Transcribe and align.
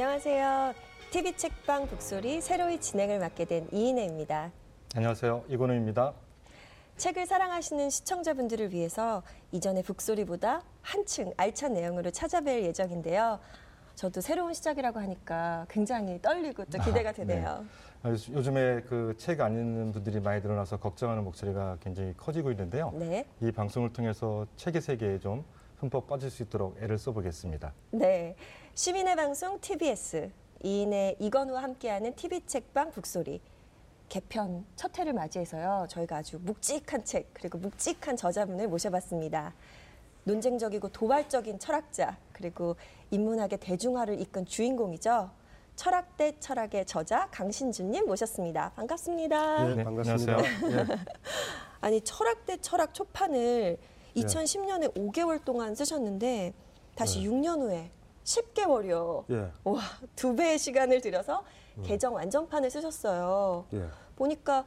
안녕하세요. 0.00 0.74
TV 1.10 1.36
책방 1.36 1.88
북소리 1.88 2.40
새로이 2.40 2.78
진행을 2.80 3.18
맡게 3.18 3.46
된 3.46 3.66
이인혜입니다. 3.72 4.52
안녕하세요. 4.94 5.46
이건우입니다. 5.48 6.12
책을 6.98 7.26
사랑하시는 7.26 7.90
시청자분들을 7.90 8.72
위해서 8.72 9.24
이전의 9.50 9.82
북소리보다 9.82 10.62
한층 10.82 11.32
알찬 11.36 11.72
내용으로 11.72 12.12
찾아뵐 12.12 12.62
예정인데요. 12.62 13.40
저도 13.96 14.20
새로운 14.20 14.54
시작이라고 14.54 15.00
하니까 15.00 15.66
굉장히 15.68 16.22
떨리고 16.22 16.64
또 16.66 16.78
기대가 16.78 17.08
아, 17.08 17.12
네. 17.12 17.26
되네요. 17.26 17.64
아, 18.04 18.08
요즘- 18.10 18.34
요즘에 18.34 18.82
그 18.82 19.16
책 19.18 19.40
안 19.40 19.54
읽는 19.54 19.90
분들이 19.90 20.20
많이 20.20 20.40
늘어나서 20.40 20.76
걱정하는 20.78 21.24
목소리가 21.24 21.78
굉장히 21.80 22.14
커지고 22.16 22.52
있는데요. 22.52 22.92
네. 22.94 23.26
이 23.40 23.50
방송을 23.50 23.92
통해서 23.92 24.46
책의 24.54 24.80
세계에 24.80 25.18
좀 25.18 25.44
흠뻑 25.78 26.06
빠질 26.08 26.30
수 26.30 26.42
있도록 26.42 26.76
애를 26.82 26.98
써보겠습니다. 26.98 27.72
네. 27.92 28.34
시민의 28.74 29.16
방송 29.16 29.60
TBS 29.60 30.30
이인의 30.62 31.16
이건우와 31.20 31.62
함께하는 31.62 32.14
TV 32.14 32.40
책방 32.46 32.90
북소리 32.90 33.40
개편 34.08 34.64
첫 34.74 34.98
회를 34.98 35.12
맞이해서요. 35.12 35.86
저희가 35.88 36.16
아주 36.16 36.38
묵직한 36.42 37.04
책 37.04 37.32
그리고 37.32 37.58
묵직한 37.58 38.16
저자분을 38.16 38.68
모셔봤습니다. 38.68 39.54
논쟁적이고 40.24 40.88
도발적인 40.88 41.58
철학자 41.58 42.18
그리고 42.32 42.76
인문학의 43.10 43.58
대중화를 43.60 44.20
이끈 44.20 44.46
주인공이죠. 44.46 45.30
철학 45.76 46.16
대 46.16 46.36
철학의 46.40 46.86
저자 46.86 47.28
강신준님 47.30 48.06
모셨습니다. 48.06 48.72
반갑습니다. 48.74 49.64
네, 49.64 49.74
네, 49.76 49.84
반갑습니다. 49.84 50.32
안녕하세요. 50.32 50.76
예, 50.80 50.86
아니 51.80 52.00
철학 52.00 52.44
대 52.46 52.56
철학 52.60 52.92
초판을 52.92 53.78
2010년에 54.22 54.94
5개월 54.94 55.44
동안 55.44 55.74
쓰셨는데 55.74 56.54
다시 56.94 57.20
네. 57.20 57.28
6년 57.28 57.60
후에 57.60 57.90
10개월이요. 58.24 59.24
예, 59.30 59.50
와, 59.64 59.80
두 60.14 60.34
배의 60.34 60.58
시간을 60.58 61.00
들여서 61.00 61.42
개정 61.84 62.14
완전판을 62.14 62.70
쓰셨어요. 62.70 63.64
예. 63.72 63.86
보니까 64.16 64.64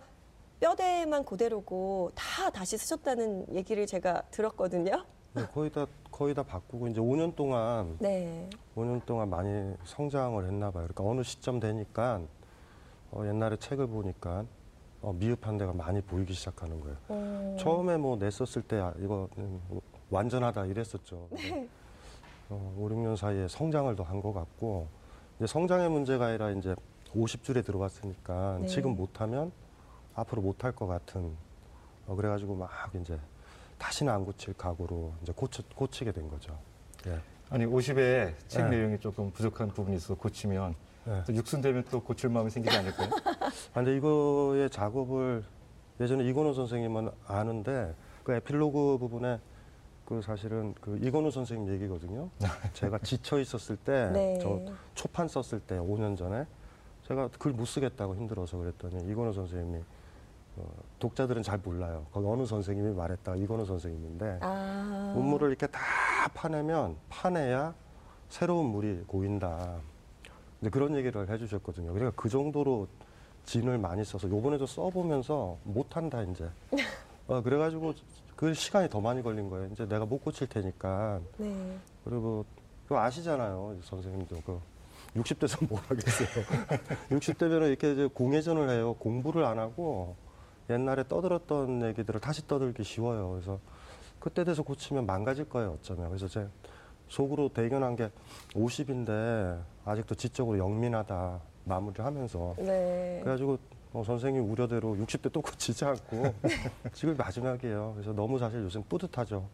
뼈대만 0.60 1.26
그대로고 1.26 2.12
다 2.16 2.50
다시 2.50 2.78
쓰셨다는 2.78 3.54
얘기를 3.54 3.86
제가 3.86 4.24
들었거든요. 4.32 5.06
예, 5.38 5.46
거의 5.54 5.72
다 5.72 5.86
거의 6.12 6.36
다 6.36 6.44
바꾸고 6.44 6.88
이제 6.88 7.00
5년 7.00 7.36
동안 7.36 7.98
네. 8.00 8.50
5년 8.76 9.04
동안 9.06 9.30
많이 9.30 9.74
성장을 9.86 10.46
했나 10.46 10.72
봐요. 10.72 10.88
그러니까 10.88 11.04
어느 11.04 11.24
시점 11.24 11.60
되니까 11.60 12.22
어, 13.12 13.26
옛날에 13.26 13.58
책을 13.58 13.88
보니까 13.88 14.40
어, 14.40 14.46
미흡한 15.12 15.58
데가 15.58 15.74
많이 15.74 16.00
보이기 16.02 16.34
시작하는 16.34 16.80
거예요. 16.80 16.98
어, 17.10 17.58
처음에 17.60 17.98
뭐 17.98 18.16
냈었을 18.18 18.62
때 18.62 18.78
아, 18.80 18.94
이거 19.00 19.28
음, 19.38 19.60
완전하다 20.10 20.66
이랬었죠. 20.68 21.28
네. 21.32 21.68
어, 22.50 22.76
5, 22.78 22.90
6년 22.90 23.16
사이에 23.18 23.48
성장을 23.48 23.96
더 23.96 24.04
한 24.04 24.22
것 24.22 24.34
같고 24.34 24.88
이제 25.38 25.48
성장의 25.48 25.90
문제가 25.90 26.28
아니라 26.28 26.52
이제 26.52 26.76
50줄에 27.16 27.66
들어왔으니까 27.66 28.60
네. 28.62 28.68
지금 28.68 28.96
못하면 28.96 29.52
앞으로 30.14 30.42
못할 30.42 30.72
것 30.72 30.86
같은 30.88 31.32
어, 32.08 32.16
그래가지고 32.16 32.56
막 32.56 32.70
이제 33.02 33.18
다시는 33.80 34.14
안 34.14 34.24
고칠 34.24 34.54
각오로 34.54 35.14
이제 35.24 35.34
고쳐, 35.36 35.64
고치게 35.76 36.12
된 36.12 36.30
거죠. 36.30 36.56
예. 37.08 37.18
아니 37.50 37.66
50에 37.66 38.34
책 38.48 38.66
네. 38.70 38.78
내용이 38.78 39.00
조금 39.00 39.32
부족한 39.32 39.70
부분이 39.70 39.96
있어 39.98 40.14
고치면 40.16 40.76
예. 41.08 41.24
또 41.26 41.34
육순되면 41.34 41.86
또 41.90 42.00
고칠 42.02 42.30
마음이 42.30 42.50
생기지 42.52 42.78
않을까요? 42.78 43.10
아, 43.72 43.76
근데 43.76 43.98
이거의 43.98 44.70
작업을 44.70 45.44
예전에 46.00 46.24
이건우 46.26 46.54
선생님은 46.54 47.12
아는데 47.28 47.94
그 48.24 48.34
에필로그 48.34 48.98
부분에 49.00 49.40
그 50.06 50.22
사실은 50.22 50.74
그 50.82 51.00
이건우 51.02 51.32
선생님 51.32 51.74
얘기거든요. 51.74 52.30
제가 52.74 52.98
지쳐 53.00 53.40
있었을 53.40 53.78
때, 53.78 54.10
네. 54.12 54.40
저 54.42 54.60
초판 54.94 55.28
썼을 55.28 55.62
때 55.62 55.78
5년 55.78 56.18
전에 56.18 56.46
제가 57.08 57.30
글 57.40 57.54
못 57.54 57.66
쓰겠다고 57.66 58.16
힘들어서 58.16 58.58
그랬더니 58.58 59.10
이건우 59.12 59.32
선생님이 59.34 59.82
어, 60.58 60.64
독자들은 61.00 61.44
잘 61.44 61.60
몰라요. 61.64 62.06
거기 62.12 62.28
어느 62.28 62.46
선생님이 62.46 62.94
말했다 62.94 63.36
이건우 63.38 63.66
선생님인데 63.66 64.40
아. 64.42 65.14
문물을 65.16 65.48
이렇게 65.50 65.66
다 65.68 65.80
파내면 66.34 66.98
파내야 67.10 67.74
새로운 68.28 68.66
물이 68.68 69.04
고인다. 69.08 69.78
근데 70.60 70.70
그런 70.70 70.96
얘기를 70.96 71.30
해주셨거든요. 71.30 71.94
그러니까 71.94 72.22
그 72.22 72.28
정도로 72.30 72.88
진을 73.46 73.78
많이 73.78 74.04
써서 74.04 74.30
요번에도 74.30 74.66
써보면서 74.66 75.58
못한다 75.64 76.22
이제. 76.24 76.50
어, 77.28 77.42
그래가지고 77.42 77.94
그 78.36 78.54
시간이 78.54 78.90
더 78.90 79.00
많이 79.00 79.22
걸린 79.22 79.50
거예요. 79.50 79.70
이제 79.72 79.88
내가 79.88 80.06
못 80.06 80.24
고칠 80.24 80.48
테니까. 80.48 81.20
네. 81.38 81.78
그리고 82.04 82.46
그거 82.84 83.00
아시잖아요, 83.00 83.78
선생님도 83.84 84.42
그 84.46 84.60
60대에서 85.16 85.66
뭘 85.70 85.82
하겠어요. 85.84 86.28
60대면 87.12 87.68
이렇게 87.68 87.94
이제 87.94 88.08
공회전을 88.08 88.70
해요. 88.70 88.96
공부를 89.00 89.46
안 89.46 89.60
하고 89.60 90.16
옛날에 90.70 91.08
떠들었던 91.08 91.84
얘기들을 91.90 92.20
다시 92.20 92.48
떠들기 92.48 92.84
쉬워요. 92.84 93.32
그래서 93.32 93.60
그때 94.20 94.44
돼서 94.44 94.64
고치면 94.64 95.06
망가질 95.06 95.50
거예요, 95.50 95.78
어쩌면. 95.80 96.10
그래서 96.10 96.28
제 96.28 96.48
속으로 97.10 97.50
대견한 97.50 97.96
게 97.96 98.10
50인데 98.54 99.62
아직도 99.86 100.16
지적으로 100.16 100.58
영민하다 100.58 101.42
마무리를 101.66 102.04
하면서 102.04 102.56
네. 102.58 103.20
그래가지고 103.24 103.58
어, 103.94 104.04
선생님 104.06 104.50
우려대로 104.50 104.96
60대 104.96 105.32
또 105.32 105.42
고치지 105.42 105.84
않고 105.86 106.34
지금 106.94 107.16
마지막이에요. 107.18 107.94
그래서 107.96 108.14
너무 108.14 108.40
사실 108.40 108.62
요즘 108.64 108.84
뿌듯하죠. 108.84 109.48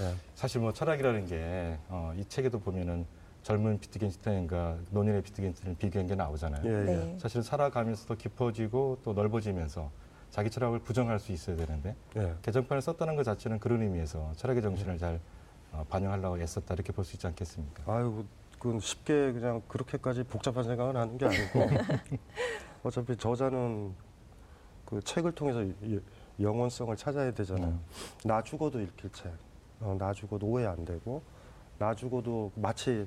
예. 0.00 0.14
사실 0.34 0.60
뭐 0.60 0.72
철학이라는 0.72 1.26
게이 1.26 2.24
책에도 2.28 2.58
보면은 2.58 3.06
젊은 3.44 3.78
비트겐슈타인과 3.78 4.78
노년의 4.90 5.22
비트겐슈타인 5.22 5.76
비교한 5.76 6.06
게 6.08 6.14
나오잖아요. 6.16 6.62
예, 6.64 6.80
예. 6.80 6.84
네. 6.96 7.18
사실은 7.18 7.42
살아가면서 7.42 8.06
더 8.06 8.14
깊어지고 8.16 8.98
또 9.04 9.12
넓어지면서 9.12 9.90
자기 10.30 10.50
철학을 10.50 10.80
부정할 10.80 11.20
수 11.20 11.30
있어야 11.30 11.54
되는데 11.54 11.94
예. 12.16 12.34
개정판을 12.42 12.82
썼다는 12.82 13.14
것 13.14 13.22
자체는 13.22 13.60
그런 13.60 13.82
의미에서 13.82 14.32
철학의 14.36 14.62
정신을 14.62 14.98
잘 14.98 15.20
어, 15.72 15.84
반영하려고 15.88 16.38
애썼다 16.40 16.74
이렇게 16.74 16.92
볼 16.92 17.04
수 17.04 17.14
있지 17.14 17.26
않겠습니까? 17.28 17.82
아유, 17.92 18.24
그건 18.64 18.80
쉽게 18.80 19.30
그냥 19.34 19.60
그렇게까지 19.68 20.22
복잡한 20.24 20.64
생각은 20.64 20.96
하는 20.96 21.18
게 21.18 21.26
아니고 21.26 21.60
어차피 22.82 23.14
저자는 23.14 23.92
그 24.86 25.02
책을 25.02 25.32
통해서 25.32 25.62
이- 25.82 26.00
영원성을 26.40 26.96
찾아야 26.96 27.30
되잖아요. 27.30 27.68
음. 27.68 27.80
나 28.24 28.42
죽어도 28.42 28.80
읽힐 28.80 29.10
책, 29.12 29.30
어, 29.80 29.94
나 29.98 30.14
죽어도 30.14 30.46
오해 30.46 30.64
안 30.64 30.82
되고 30.82 31.20
나 31.78 31.94
죽어도 31.94 32.52
마치 32.54 33.06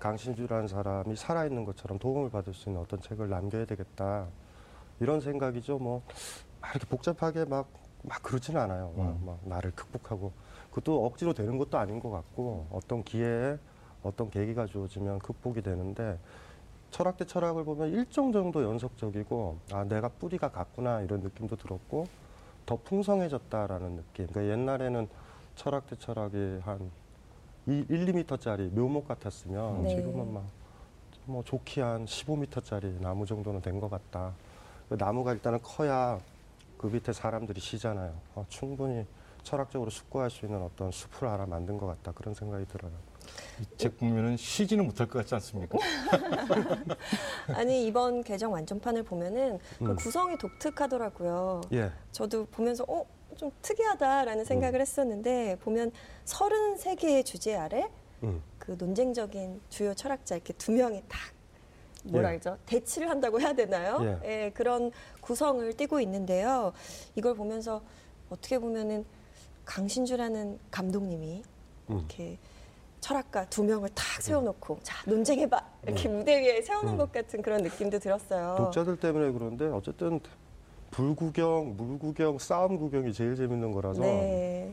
강신주라는 0.00 0.66
사람이 0.66 1.14
살아있는 1.14 1.64
것처럼 1.64 2.00
도움을 2.00 2.28
받을 2.30 2.52
수 2.52 2.68
있는 2.68 2.82
어떤 2.82 3.00
책을 3.00 3.28
남겨야 3.30 3.64
되겠다 3.64 4.26
이런 4.98 5.20
생각이죠. 5.20 5.78
뭐 5.78 6.02
막 6.60 6.70
이렇게 6.74 6.86
복잡하게 6.88 7.44
막 7.44 7.68
막 8.02 8.22
그러지는 8.22 8.60
않아요. 8.60 8.92
막, 8.96 9.04
음. 9.08 9.22
막 9.24 9.40
나를 9.44 9.70
극복하고 9.72 10.32
그것도 10.70 11.06
억지로 11.06 11.32
되는 11.32 11.58
것도 11.58 11.76
아닌 11.78 11.98
것 11.98 12.10
같고 12.10 12.66
어떤 12.70 13.02
기회에 13.02 13.56
어떤 14.06 14.30
계기가 14.30 14.66
주어지면 14.66 15.18
극복이 15.20 15.62
되는데 15.62 16.18
철학 16.90 17.16
대 17.16 17.24
철학을 17.24 17.64
보면 17.64 17.90
일정 17.92 18.32
정도 18.32 18.62
연속적이고 18.62 19.58
아 19.72 19.84
내가 19.84 20.08
뿌리가 20.08 20.50
같구나 20.50 21.00
이런 21.02 21.20
느낌도 21.20 21.56
들었고 21.56 22.06
더 22.64 22.76
풍성해졌다라는 22.76 23.96
느낌. 23.96 24.26
그러니까 24.28 24.52
옛날에는 24.52 25.08
철학 25.56 25.86
대 25.88 25.96
철학이 25.96 26.60
한 26.64 26.90
1, 27.66 27.86
2m짜리 27.88 28.70
묘목 28.72 29.08
같았으면 29.08 29.84
네. 29.84 29.96
지금은 29.96 30.32
막 30.32 30.42
뭐 31.28 31.42
좋게 31.42 31.82
한 31.82 32.04
15m짜리 32.04 33.00
나무 33.00 33.26
정도는 33.26 33.60
된 33.60 33.80
것 33.80 33.90
같다. 33.90 34.32
그 34.88 34.94
나무가 34.94 35.32
일단은 35.32 35.58
커야 35.60 36.20
그 36.78 36.86
밑에 36.86 37.12
사람들이 37.12 37.60
쉬잖아요. 37.60 38.14
어, 38.36 38.44
충분히 38.48 39.04
철학적으로 39.42 39.90
숙고할 39.90 40.30
수 40.30 40.46
있는 40.46 40.62
어떤 40.62 40.92
숲을 40.92 41.28
하나 41.28 41.44
만든 41.44 41.78
것 41.78 41.86
같다. 41.86 42.12
그런 42.12 42.32
생각이 42.32 42.66
들어요. 42.66 42.92
이 43.60 43.64
책 43.76 43.98
보면은 43.98 44.36
쉬지는 44.36 44.86
못할 44.86 45.06
것 45.06 45.18
같지 45.20 45.34
않습니까? 45.34 45.78
아니 47.54 47.86
이번 47.86 48.22
개정 48.22 48.52
완전판을 48.52 49.02
보면은 49.02 49.58
그 49.78 49.84
음. 49.84 49.96
구성이 49.96 50.36
독특하더라고요. 50.38 51.62
예. 51.72 51.90
저도 52.12 52.46
보면서 52.46 52.84
어, 52.88 53.04
좀 53.36 53.50
특이하다라는 53.62 54.44
생각을 54.44 54.80
했었는데 54.80 55.56
보면 55.60 55.92
33개의 56.24 57.24
주제 57.24 57.54
아래 57.56 57.88
음. 58.22 58.42
그 58.58 58.76
논쟁적인 58.78 59.60
주요 59.68 59.94
철학자 59.94 60.34
이렇게 60.36 60.52
두 60.54 60.72
명이 60.72 61.02
딱 61.08 61.18
뭐라 62.04 62.32
예. 62.34 62.38
그러죠? 62.38 62.58
대치를 62.66 63.10
한다고 63.10 63.40
해야 63.40 63.52
되나요? 63.52 63.98
예. 64.24 64.44
예, 64.44 64.50
그런 64.50 64.90
구성을 65.20 65.72
띠고 65.74 66.00
있는데요. 66.00 66.72
이걸 67.14 67.34
보면서 67.34 67.82
어떻게 68.30 68.58
보면은 68.58 69.04
강신주라는 69.64 70.58
감독님이 70.70 71.42
음. 71.90 71.98
이렇게 71.98 72.38
철학가 73.06 73.44
두 73.48 73.62
명을 73.62 73.88
탁 73.94 74.20
세워놓고 74.20 74.80
자 74.82 74.96
논쟁해봐 75.08 75.60
이렇게 75.84 76.08
무대 76.08 76.40
위에 76.40 76.60
세워놓은 76.60 76.94
음. 76.94 76.98
것 76.98 77.12
같은 77.12 77.40
그런 77.40 77.62
느낌도 77.62 78.00
들었어요. 78.00 78.56
독자들 78.58 78.98
때문에 78.98 79.30
그런데 79.30 79.66
어쨌든 79.66 80.18
불구경, 80.90 81.76
물구경, 81.76 82.38
싸움 82.38 82.78
구경이 82.78 83.12
제일 83.12 83.36
재밌는 83.36 83.70
거라서 83.70 84.00
네, 84.00 84.72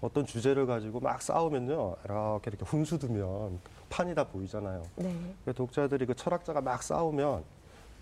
어떤 0.00 0.24
주제를 0.24 0.66
가지고 0.66 1.00
막 1.00 1.20
싸우면요. 1.20 1.96
이렇게 2.04 2.50
이렇게 2.50 2.64
훈수 2.64 2.98
두면 3.00 3.58
판이 3.90 4.14
다 4.14 4.24
보이잖아요. 4.24 4.84
네. 4.96 5.14
그 5.44 5.52
독자들이 5.52 6.06
그 6.06 6.14
철학자가 6.14 6.60
막 6.60 6.82
싸우면 6.84 7.42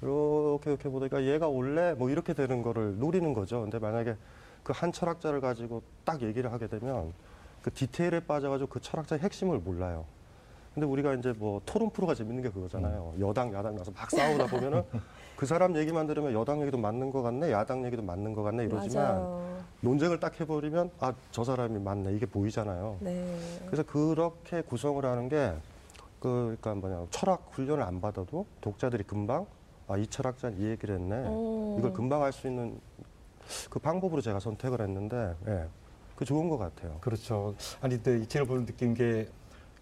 이렇게 0.03 0.71
이렇게 0.73 0.89
보니까 0.91 1.25
얘가 1.25 1.49
원래 1.49 1.95
뭐 1.95 2.11
이렇게 2.11 2.35
되는 2.35 2.63
거를 2.63 2.99
노리는 2.99 3.33
거죠. 3.33 3.63
근데 3.63 3.79
만약에 3.79 4.15
그 4.63 4.73
한 4.75 4.93
철학자를 4.93 5.41
가지고 5.41 5.83
딱 6.05 6.21
얘기를 6.21 6.53
하게 6.53 6.67
되면 6.67 7.15
그 7.63 7.73
디테일에 7.73 8.21
빠져가지고 8.21 8.69
그 8.69 8.81
철학자의 8.81 9.21
핵심을 9.23 9.59
몰라요. 9.59 10.05
근데 10.75 10.87
우리가 10.87 11.15
이제 11.15 11.33
뭐 11.37 11.61
토론 11.67 11.91
프로가 11.91 12.15
재밌는 12.15 12.43
게 12.43 12.49
그거잖아요. 12.51 13.15
여당 13.21 13.53
야당 13.53 13.75
나서 13.75 13.91
막 13.91 14.09
싸우다 14.11 14.47
보면은 14.47 14.83
그 15.37 15.45
사람 15.47 15.77
얘기만 15.77 16.07
들으면 16.07 16.33
여당 16.33 16.61
얘기도 16.61 16.79
맞는 16.79 17.11
것 17.11 17.23
같네, 17.23 17.51
야당 17.51 17.85
얘기도 17.85 18.03
맞는 18.03 18.35
것 18.35 18.43
같네 18.43 18.65
이러지만 18.65 19.05
맞아요. 19.05 19.61
논쟁을 19.81 20.21
딱 20.21 20.39
해버리면 20.41 20.91
아 21.01 21.13
저 21.33 21.43
사람이 21.45 21.79
맞네 21.81 22.13
이게 22.15 22.27
보이잖아요. 22.27 22.99
네. 23.01 23.37
그래서 23.67 23.83
그렇게 23.83 24.63
구성을 24.63 25.05
하는 25.05 25.29
게 25.29 25.53
그, 26.21 26.57
그러니까 26.61 26.75
뭐냐 26.75 27.07
철학 27.11 27.49
훈련을 27.53 27.83
안 27.83 28.01
받아도 28.01 28.47
독자들이 28.61 29.05
금방 29.05 29.47
아 29.89 29.97
이 29.97 30.07
철학자는 30.07 30.59
이 30.61 30.67
얘기를 30.67 30.95
했네. 30.95 31.17
음. 31.27 31.77
이걸 31.79 31.93
금방 31.93 32.23
알 32.23 32.33
수 32.33 32.47
있는 32.47 32.79
그 33.69 33.81
방법으로 33.81 34.21
제가 34.21 34.39
선택을 34.39 34.81
했는데, 34.83 35.35
예, 35.49 35.67
그 36.21 36.27
좋은 36.27 36.51
것 36.51 36.59
같아요. 36.59 36.99
그렇죠. 37.01 37.55
아니, 37.81 37.97
근데 37.97 38.23
이 38.23 38.27
책을 38.29 38.47
보면 38.47 38.67
느낀 38.67 38.93
게 38.95 39.27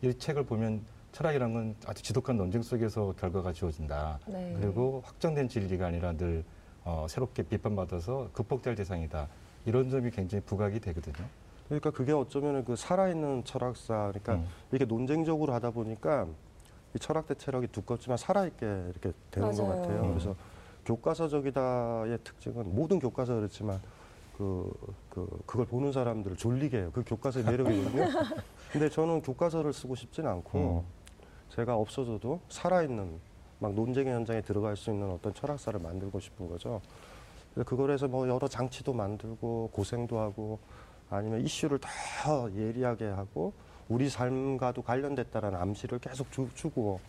이 0.01 0.17
책을 0.17 0.45
보면 0.45 0.81
철학이란 1.11 1.53
건 1.53 1.75
아주 1.85 2.05
지독한 2.05 2.37
논쟁 2.37 2.63
속에서 2.63 3.13
결과가 3.19 3.53
주어진다. 3.53 4.21
네. 4.29 4.55
그리고 4.61 5.03
확정된 5.05 5.49
진리가 5.49 5.87
아니라 5.87 6.13
늘 6.13 6.45
어, 6.85 7.07
새롭게 7.09 7.43
비판받아서 7.43 8.31
극복될 8.33 8.77
대상이다. 8.77 9.27
이런 9.65 9.91
점이 9.91 10.13
굉장히 10.13 10.45
부각이 10.45 10.79
되거든요. 10.79 11.27
그러니까 11.67 11.91
그게 11.91 12.13
어쩌면 12.13 12.65
그 12.65 12.77
살아있는 12.77 13.43
철학사, 13.45 14.13
그러니까 14.13 14.35
음. 14.35 14.47
이게 14.71 14.85
논쟁적으로 14.85 15.53
하다 15.55 15.73
보니까 15.73 16.29
이 16.95 16.99
철학 17.01 17.27
대 17.27 17.35
체력이 17.35 17.67
두껍지만 17.73 18.17
살아있게 18.17 18.67
이렇게 18.67 19.13
되는 19.33 19.51
것 19.51 19.63
맞아요. 19.67 19.83
같아요. 19.83 20.03
음. 20.03 20.09
그래서 20.11 20.37
교과서적이다의 20.87 22.19
특징은 22.23 22.73
모든 22.73 23.01
교과서 23.01 23.35
그렇지만 23.35 23.81
그, 24.39 24.73
그, 25.11 25.29
그걸 25.47 25.67
보는 25.67 25.91
사람들을 25.91 26.37
졸리게 26.37 26.79
해요. 26.79 26.91
그 26.95 27.03
교과서의 27.05 27.45
매력이거든요. 27.45 28.05
근데 28.71 28.89
저는 28.89 29.21
교과서를 29.23 29.73
쓰고 29.73 29.97
싶지는 29.97 30.31
않고 30.31 30.85
제가 31.51 31.75
없어져도 31.75 32.41
살아있는 32.49 33.19
막 33.59 33.75
논쟁의 33.75 34.15
현장에 34.15 34.41
들어갈 34.43 34.77
수 34.77 34.91
있는 34.91 35.11
어떤 35.11 35.35
철학사를 35.35 35.81
만들고 35.81 36.21
싶은 36.21 36.49
거죠. 36.49 36.81
그래서 37.53 37.69
그걸 37.69 37.91
해서 37.91 38.07
뭐 38.07 38.29
여러 38.29 38.47
장치도 38.47 38.93
만들고 38.93 39.71
고생도 39.73 40.21
하고 40.21 40.61
아니면 41.11 41.41
이슈를 41.41 41.81
더 41.81 42.53
예리하게 42.55 43.07
하고 43.07 43.53
우리 43.89 44.09
삶과도 44.09 44.83
관련됐다라는 44.83 45.59
암시를 45.59 45.99
계속 45.99 46.31
주, 46.31 46.49
주고 46.55 47.01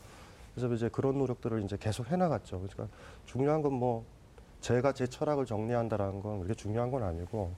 그래서 0.55 0.73
이제 0.73 0.89
그런 0.89 1.19
노력들을 1.19 1.61
이제 1.63 1.77
계속 1.79 2.09
해나갔죠. 2.09 2.59
그러니까 2.61 2.87
중요한 3.25 3.61
건뭐 3.61 4.03
제가 4.61 4.93
제 4.93 5.07
철학을 5.07 5.45
정리한다라는 5.45 6.21
건 6.21 6.39
그렇게 6.39 6.53
중요한 6.53 6.91
건 6.91 7.03
아니고 7.03 7.51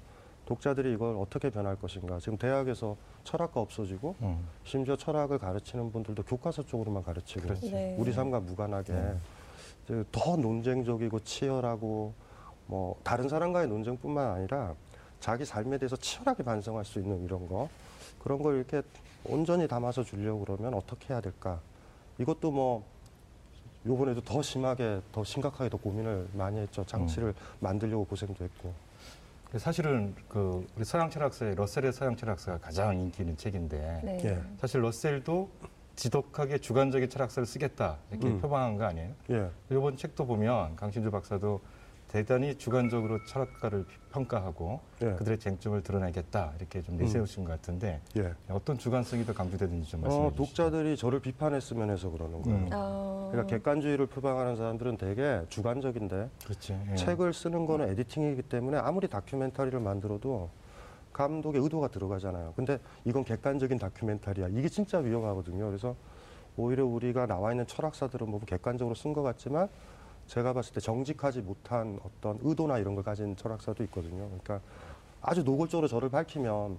독자들이 0.45 0.93
이걸 0.93 1.15
어떻게 1.17 1.49
변할 1.49 1.75
것인가. 1.75 2.19
지금 2.19 2.37
대학에서 2.37 2.97
철학과 3.23 3.61
없어지고 3.61 4.15
음. 4.21 4.47
심지어 4.63 4.95
철학을 4.95 5.37
가르치는 5.39 5.91
분들도 5.91 6.23
교과서 6.23 6.63
쪽으로만 6.63 7.03
가르치고. 7.03 7.53
네. 7.69 7.95
우리 7.97 8.11
삶과 8.11 8.41
무관하게 8.41 8.93
네. 8.93 10.03
더 10.11 10.35
논쟁적이고 10.35 11.19
치열하고 11.21 12.13
뭐 12.67 12.95
다른 13.03 13.29
사람과의 13.29 13.67
논쟁뿐만 13.67 14.31
아니라 14.31 14.75
자기 15.19 15.45
삶에 15.45 15.77
대해서 15.77 15.95
치열하게 15.95 16.43
반성할 16.43 16.85
수 16.85 16.99
있는 16.99 17.23
이런 17.23 17.47
거 17.47 17.69
그런 18.19 18.41
걸 18.41 18.57
이렇게 18.57 18.81
온전히 19.25 19.67
담아서 19.67 20.03
주려고 20.03 20.45
그러면 20.45 20.73
어떻게 20.73 21.13
해야 21.13 21.21
될까 21.21 21.59
이것도 22.17 22.51
뭐 22.51 22.83
요번에도 23.85 24.21
더 24.21 24.41
심하게 24.41 25.01
더 25.11 25.23
심각하게 25.23 25.69
더 25.69 25.77
고민을 25.77 26.27
많이 26.33 26.59
했죠 26.59 26.85
장치를 26.85 27.33
만들려고 27.59 28.05
고생도 28.05 28.43
했고 28.43 28.73
사실은 29.57 30.15
그 30.29 30.65
우리 30.77 30.85
서양 30.85 31.09
철학사의 31.09 31.55
러셀의 31.55 31.91
서양 31.91 32.15
철학사가 32.15 32.59
가장 32.59 32.97
인기 32.97 33.21
있는 33.21 33.35
책인데 33.35 34.01
네. 34.03 34.21
예. 34.23 34.41
사실 34.59 34.81
러셀도 34.81 35.49
지독하게 35.95 36.59
주관적인 36.59 37.09
철학사를 37.09 37.45
쓰겠다 37.45 37.97
이렇게 38.11 38.27
음. 38.27 38.39
표방한 38.39 38.77
거 38.77 38.85
아니에요? 38.85 39.11
예 39.31 39.49
이번 39.69 39.97
책도 39.97 40.25
보면 40.25 40.75
강신주 40.77 41.11
박사도 41.11 41.59
대단히 42.11 42.55
주관적으로 42.55 43.23
철학가를 43.23 43.85
평가하고 44.11 44.81
예. 45.01 45.13
그들의 45.13 45.39
쟁점을 45.39 45.81
드러내겠다 45.81 46.51
이렇게 46.57 46.81
좀 46.81 46.97
내세우신 46.97 47.45
것 47.45 47.51
같은데 47.51 48.01
예. 48.17 48.33
어떤 48.49 48.77
주관성이 48.77 49.25
더 49.25 49.33
강조되는지 49.33 49.89
좀 49.89 50.01
말씀해 50.01 50.25
어, 50.25 50.29
주시죠. 50.31 50.43
독자들이 50.43 50.97
저를 50.97 51.21
비판했으면 51.21 51.89
해서 51.89 52.09
그러는 52.09 52.41
거예요. 52.41 52.57
음. 52.57 52.69
아. 52.73 53.29
그러니까 53.31 53.55
객관주의를 53.55 54.07
표방하는 54.07 54.57
사람들은 54.57 54.97
되게 54.97 55.41
주관적인데 55.47 56.29
그렇지. 56.43 56.77
예. 56.91 56.95
책을 56.95 57.33
쓰는 57.33 57.65
거는 57.65 57.87
에디팅이기 57.91 58.41
때문에 58.41 58.77
아무리 58.77 59.07
다큐멘터리를 59.07 59.79
만들어도 59.79 60.49
감독의 61.13 61.61
의도가 61.61 61.87
들어가잖아요. 61.87 62.53
근데 62.57 62.77
이건 63.05 63.23
객관적인 63.23 63.79
다큐멘터리야. 63.79 64.49
이게 64.49 64.67
진짜 64.67 64.97
위험하거든요. 64.97 65.65
그래서 65.65 65.95
오히려 66.57 66.85
우리가 66.85 67.25
나와 67.25 67.51
있는 67.51 67.65
철학사들은 67.67 68.29
뭐 68.29 68.41
객관적으로 68.41 68.95
쓴 68.95 69.13
것 69.13 69.21
같지만 69.21 69.69
제가 70.31 70.53
봤을 70.53 70.73
때 70.73 70.79
정직하지 70.79 71.41
못한 71.41 71.99
어떤 72.05 72.39
의도나 72.41 72.77
이런 72.77 72.95
걸 72.95 73.03
가진 73.03 73.35
철학사도 73.35 73.83
있거든요. 73.83 74.27
그러니까 74.27 74.61
아주 75.21 75.43
노골적으로 75.43 75.89
저를 75.89 76.07
밝히면 76.07 76.77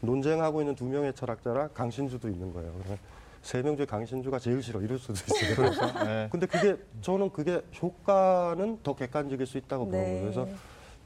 논쟁하고 0.00 0.62
있는 0.62 0.74
두 0.74 0.86
명의 0.86 1.14
철학자랑 1.14 1.70
강신주도 1.74 2.30
있는 2.30 2.54
거예요. 2.54 2.72
그러면 2.78 2.98
세 3.42 3.60
명 3.62 3.76
중에 3.76 3.84
강신주가 3.84 4.38
제일 4.38 4.62
싫어 4.62 4.80
이럴 4.80 4.98
수도 4.98 5.12
있어요. 5.12 5.56
그렇죠. 5.76 5.82
예. 6.08 6.28
근데 6.32 6.46
그게 6.46 6.78
저는 7.02 7.30
그게 7.30 7.60
효과는 7.82 8.82
더 8.82 8.96
객관적일 8.96 9.46
수 9.46 9.58
있다고 9.58 9.84
보는 9.84 9.98
네. 9.98 10.04
거예요. 10.06 10.22
그래서 10.22 10.48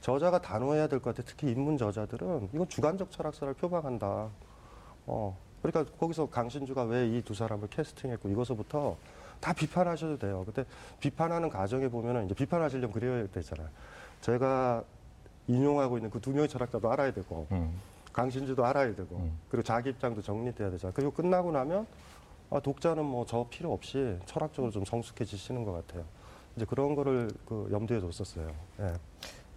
저자가 0.01 0.41
단호해야 0.41 0.87
될 0.87 1.01
것 1.01 1.11
같아요. 1.17 1.25
특히 1.29 1.51
입문 1.51 1.77
저자들은 1.77 2.51
이건 2.55 2.69
주관적 2.69 3.11
철학사를 3.11 3.53
표방한다. 3.55 4.29
어. 5.07 5.37
그러니까 5.63 5.93
거기서 5.99 6.27
강신주가 6.31 6.85
왜 6.85 7.09
이 7.09 7.23
두 7.23 7.35
사람을 7.35 7.67
캐스팅했고 7.69 8.29
이것서부터 8.29 8.97
다 9.45 9.53
비판하셔도 9.53 10.19
돼요. 10.19 10.43
근데 10.47 10.65
비판하는 11.01 11.51
과정에 11.51 11.87
보면은 11.89 12.25
이제 12.25 12.35
비판하시려면 12.35 12.93
그래야 12.93 13.27
되잖아요. 13.27 13.69
제가 14.23 14.83
인용하고 15.49 15.99
있는 15.99 16.09
그 16.09 16.19
두 16.19 16.31
명의 16.31 16.49
철학자도 16.49 16.91
알아야 16.91 17.13
되고 17.13 17.47
음. 17.53 17.79
강신주도 18.15 18.65
알아야 18.65 18.95
되고 18.95 19.17
음. 19.17 19.39
그리고 19.51 19.63
자기 19.63 19.91
입장도 19.91 20.23
정리돼야 20.23 20.71
되잖아요. 20.71 20.95
그리고 20.97 21.11
끝나고 21.13 21.53
나면 21.53 21.87
아, 22.49 22.59
독자는 22.61 23.05
뭐 23.05 23.27
저 23.27 23.47
필요 23.51 23.71
없이 23.75 24.17
철학적으로 24.25 24.73
좀 24.73 24.87
성숙해지시는 24.87 25.63
것 25.65 25.73
같아요. 25.73 26.05
이제 26.57 26.65
그런 26.65 26.95
거를 26.95 27.31
그 27.45 27.69
염두에 27.71 28.01
뒀었어요. 28.01 28.51
예. 28.81 28.95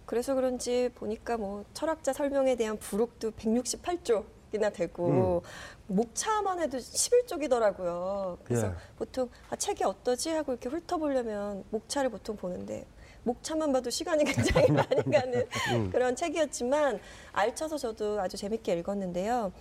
그래서 0.04 0.34
그런지 0.34 0.90
보니까 0.96 1.38
뭐 1.38 1.64
철학자 1.72 2.12
설명에 2.12 2.56
대한 2.56 2.78
부록도 2.78 3.30
168쪽 3.30 4.24
이나 4.52 4.70
되고 4.70 5.42
목차만 5.86 6.60
해도 6.60 6.78
11쪽이더라고요. 6.78 8.38
그래서 8.44 8.68
예. 8.68 8.72
보통 8.96 9.28
아, 9.50 9.56
책이 9.56 9.84
어떠지 9.84 10.30
하고 10.30 10.52
이렇게 10.52 10.68
훑어보려면 10.68 11.64
목차를 11.70 12.10
보통 12.10 12.36
보는데 12.36 12.86
목차만 13.24 13.72
봐도 13.72 13.90
시간이 13.90 14.24
굉장히 14.24 14.70
많이 14.70 15.02
가는 15.10 15.46
음. 15.74 15.90
그런 15.90 16.16
책이었지만 16.16 16.98
알차서 17.32 17.78
저도 17.78 18.20
아주 18.20 18.36
재밌게 18.36 18.72
읽었는데요. 18.74 19.52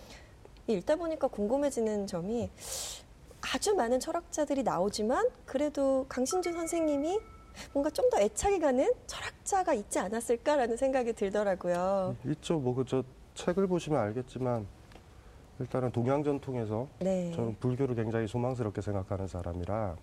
읽다 0.68 0.96
보니까 0.96 1.28
궁금해지는 1.28 2.08
점이 2.08 2.50
아주 3.54 3.74
많은 3.76 4.00
철학자들이 4.00 4.64
나오지만 4.64 5.30
그래도 5.46 6.06
강신주 6.10 6.52
선생님이 6.52 7.20
뭔가 7.74 7.90
좀 7.90 8.08
더 8.10 8.20
애착이 8.22 8.60
가는 8.60 8.94
철학자가 9.06 9.74
있지 9.74 10.00
않았을까라는 10.00 10.78
생각이 10.78 11.14
들더라고요. 11.14 12.16
있죠. 12.26 12.58
뭐 12.60 12.74
그저 12.76 13.04
책을 13.36 13.68
보시면 13.68 14.00
알겠지만 14.00 14.66
일단은 15.60 15.92
동양 15.92 16.24
전통에서 16.24 16.88
네. 17.00 17.32
저는 17.32 17.56
불교를 17.60 17.96
굉장히 17.96 18.28
소망스럽게 18.28 18.82
생각하는 18.82 19.28
사람이라 19.28 19.96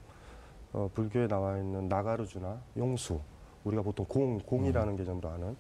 어, 0.73 0.91
불교에 0.93 1.29
나와 1.29 1.59
있는 1.59 1.89
나가르주나 1.89 2.61
용수 2.77 3.21
우리가 3.63 3.83
보통 3.83 4.05
공 4.09 4.39
공이라는 4.39 4.97
개념으로 4.97 5.29
아는 5.29 5.57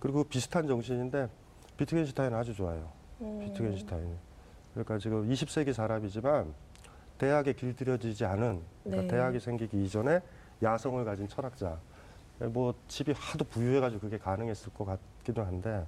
그리고 0.00 0.24
비슷한 0.24 0.66
정신인데 0.66 1.28
비트겐슈타인 1.76 2.34
아주 2.34 2.54
좋아요. 2.54 2.90
음. 3.20 3.40
비트겐슈타인. 3.40 4.16
그러니까 4.72 4.98
지금 4.98 5.28
20세기 5.28 5.72
사람이지만 5.72 6.52
대학에 7.18 7.52
길들여지지 7.52 8.24
않은 8.24 8.60
그러니까 8.84 9.02
네. 9.02 9.08
대학이 9.08 9.40
생기기 9.40 9.84
이전에 9.84 10.20
야성을 10.62 11.04
가진 11.04 11.28
철학자. 11.28 11.78
뭐 12.40 12.74
집이 12.86 13.12
하도 13.16 13.44
부유해가지고 13.44 14.00
그게 14.00 14.18
가능했을 14.18 14.72
것 14.72 14.84
같기도 14.84 15.44
한데 15.44 15.84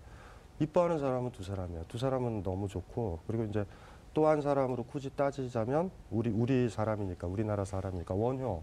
이뻐하는 0.61 0.99
사람은 0.99 1.33
두 1.33 1.43
사람이야. 1.43 1.85
두 1.89 1.99
사람은 1.99 2.43
너무 2.43 2.69
좋고 2.69 3.21
그리고 3.27 3.45
이제 3.45 3.65
또 4.13 4.27
한 4.27 4.41
사람으로 4.41 4.85
굳이 4.85 5.09
따지자면 5.11 5.91
우리 6.11 6.31
우리 6.31 6.69
사람이니까 6.69 7.27
우리나라 7.27 7.65
사람이니까 7.65 8.15
원효. 8.15 8.63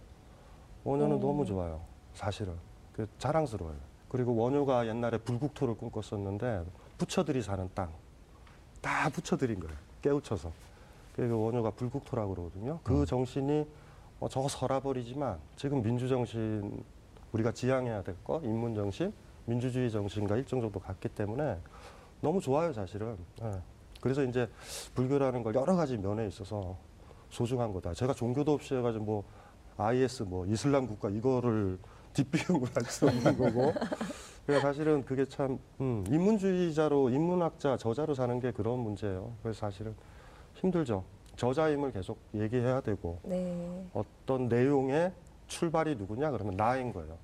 원효는 0.84 1.16
음. 1.18 1.20
너무 1.20 1.46
좋아요. 1.46 1.82
사실은 2.14 2.54
그 2.94 3.08
자랑스러워요. 3.18 3.76
그리고 4.10 4.36
원효가 4.36 4.88
옛날에 4.88 5.18
불국토를 5.18 5.76
꿈꿨었는데 5.76 6.66
부처들이 6.98 7.42
사는 7.42 7.70
땅다 7.74 9.10
붙여드린 9.14 9.60
거예요. 9.60 9.76
깨우쳐서. 10.02 10.52
그게 11.16 11.32
원효가 11.34 11.72
불국토라고 11.72 12.36
그러거든요. 12.36 12.80
그 12.84 13.02
음. 13.02 13.06
정신이 13.06 13.68
어, 14.20 14.30
저거 14.30 14.48
설아버리지만 14.48 15.40
지금 15.56 15.82
민주 15.82 16.08
정신 16.08 16.84
우리가 17.32 17.52
지향해야 17.52 18.04
될 18.04 18.16
거, 18.24 18.40
인문 18.44 18.76
정신, 18.76 19.14
민주주의 19.48 19.90
정신과 19.90 20.36
일정 20.36 20.62
정도 20.62 20.80
같기 20.80 21.10
때문에 21.10 21.58
너무 22.22 22.42
좋아요, 22.42 22.74
사실은. 22.74 23.18
예. 23.42 23.52
그래서 24.02 24.24
이제 24.24 24.48
불교라는 24.94 25.42
걸 25.42 25.56
여러 25.56 25.76
가지 25.76 25.98
면에 25.98 26.28
있어서 26.28 26.78
소중한 27.30 27.74
거다. 27.74 27.94
제가 27.94 28.14
종교도 28.14 28.54
없이 28.54 28.76
해가지고 28.76 29.06
뭐 29.06 29.24
IS 29.78 30.24
뭐 30.24 30.46
이슬람 30.46 30.86
국가 30.86 31.10
이거를 31.10 31.80
뒷비용을 32.14 32.68
할수 32.76 33.08
없는 33.08 33.38
거고. 33.38 33.74
그러니까 34.46 34.68
사실은 34.68 35.04
그게 35.06 35.26
참 35.26 35.60
음, 35.80 36.04
인문주의자로 36.08 37.10
인문학자 37.10 37.78
저자로 37.78 38.16
사는 38.16 38.40
게 38.40 38.52
그런 38.52 38.80
문제예요. 38.80 39.34
그래서 39.42 39.60
사실은 39.60 39.96
힘들죠. 40.56 41.04
저자임을 41.36 41.92
계속 41.92 42.18
얘기해야 42.34 42.82
되고 42.82 43.20
네. 43.24 43.86
어떤 43.94 44.48
내용의 44.48 45.12
출발이 45.48 45.96
누구냐 45.96 46.32
그러면 46.32 46.56
나인 46.56 46.92
거예요. 46.92 47.18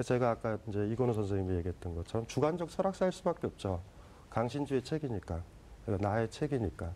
그래서 0.00 0.14
제가 0.14 0.30
아까 0.30 0.56
이제 0.66 0.88
이건우 0.90 1.12
선생님이 1.12 1.58
얘기했던 1.58 1.94
것처럼 1.94 2.26
주관적 2.26 2.70
철학사일 2.70 3.12
수밖에 3.12 3.46
없죠. 3.46 3.82
강신주의 4.30 4.82
책이니까 4.82 5.42
그러니까 5.84 6.08
나의 6.08 6.30
책이니까. 6.30 6.94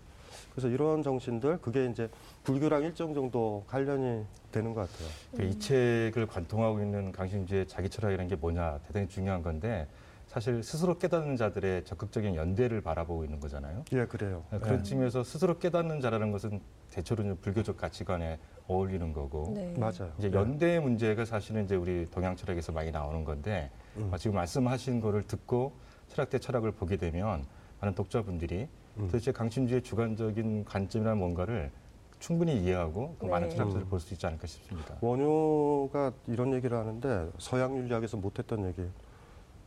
그래서 0.53 0.69
이런 0.69 1.03
정신들 1.03 1.59
그게 1.59 1.85
이제 1.85 2.09
불교랑 2.45 2.83
일정 2.83 3.13
정도 3.13 3.63
관련이 3.67 4.25
되는 4.51 4.73
것 4.73 4.89
같아요. 4.89 5.09
그이 5.37 5.59
책을 5.59 6.27
관통하고 6.27 6.81
있는 6.81 7.13
강신주의 7.13 7.69
자기 7.69 7.91
철학이라는 7.91 8.27
게 8.27 8.37
뭐냐 8.37 8.79
대단히 8.87 9.07
중요한 9.07 9.43
건데 9.43 9.87
사실 10.27 10.63
스스로 10.63 10.99
깨닫는 10.99 11.37
자들의 11.37 11.85
적극적인 11.85 12.35
연대를 12.35 12.81
바라보고 12.81 13.25
있는 13.25 13.41
거잖아요. 13.41 13.85
예, 13.93 14.07
그래요. 14.07 14.45
그런 14.51 14.81
예. 14.81 14.83
측면에서 14.83 15.23
스스로 15.23 15.59
깨닫는 15.59 16.01
자라는 16.01 16.33
것은 16.33 16.61
대체로는 16.91 17.41
불교적 17.41 17.77
가치관에 17.77 18.39
어울리는 18.67 19.13
거고 19.13 19.53
네. 19.55 19.75
맞아요. 19.79 20.13
이제 20.19 20.29
예. 20.29 20.33
연대의 20.33 20.81
문제가 20.81 21.25
사실은 21.25 21.65
이제 21.65 21.77
우리 21.77 22.07
동양 22.11 22.37
철학에서 22.37 22.73
많이 22.73 22.91
나오는 22.91 23.25
건데 23.25 23.71
음. 23.97 24.11
어, 24.13 24.17
지금 24.17 24.37
말씀하신 24.37 25.01
거를 25.01 25.23
듣고 25.23 25.73
철학대 26.09 26.39
철학을 26.39 26.73
보게 26.73 26.97
되면 26.97 27.45
많은 27.81 27.95
독자분들이 27.95 28.69
음. 28.97 29.07
도대체 29.07 29.33
강신주의 29.33 29.83
주관적인 29.83 30.65
관점이나 30.65 31.15
뭔가를 31.15 31.71
충분히 32.19 32.63
이해하고 32.63 33.17
그 33.19 33.27
많은 33.27 33.49
네. 33.49 33.55
철학자들을 33.55 33.87
음. 33.87 33.91
볼수 33.91 34.15
있지 34.15 34.27
않을까 34.27 34.47
싶습니다. 34.47 34.97
원효가 35.01 36.13
이런 36.27 36.55
얘기를 36.55 36.77
하는데 36.77 37.31
서양 37.39 37.77
윤리학에서 37.77 38.17
못했던 38.17 38.67
얘기. 38.67 38.83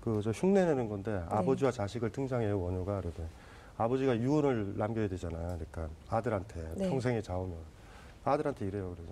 그 0.07 0.21
저 0.21 0.31
흉내내는 0.31 0.87
건데 0.87 1.21
아버지와 1.29 1.71
자식을 1.71 2.11
등장해요 2.11 2.59
원효가 2.59 3.01
그러대. 3.01 3.23
아버지가 3.77 4.17
유언을 4.17 4.77
남겨야 4.77 5.07
되잖아요. 5.09 5.47
그러니까 5.49 5.89
아들한테 6.09 6.73
네. 6.77 6.89
평생에 6.89 7.21
자오면 7.21 7.57
아들한테 8.23 8.65
이래요. 8.67 8.95
그래서 8.95 9.11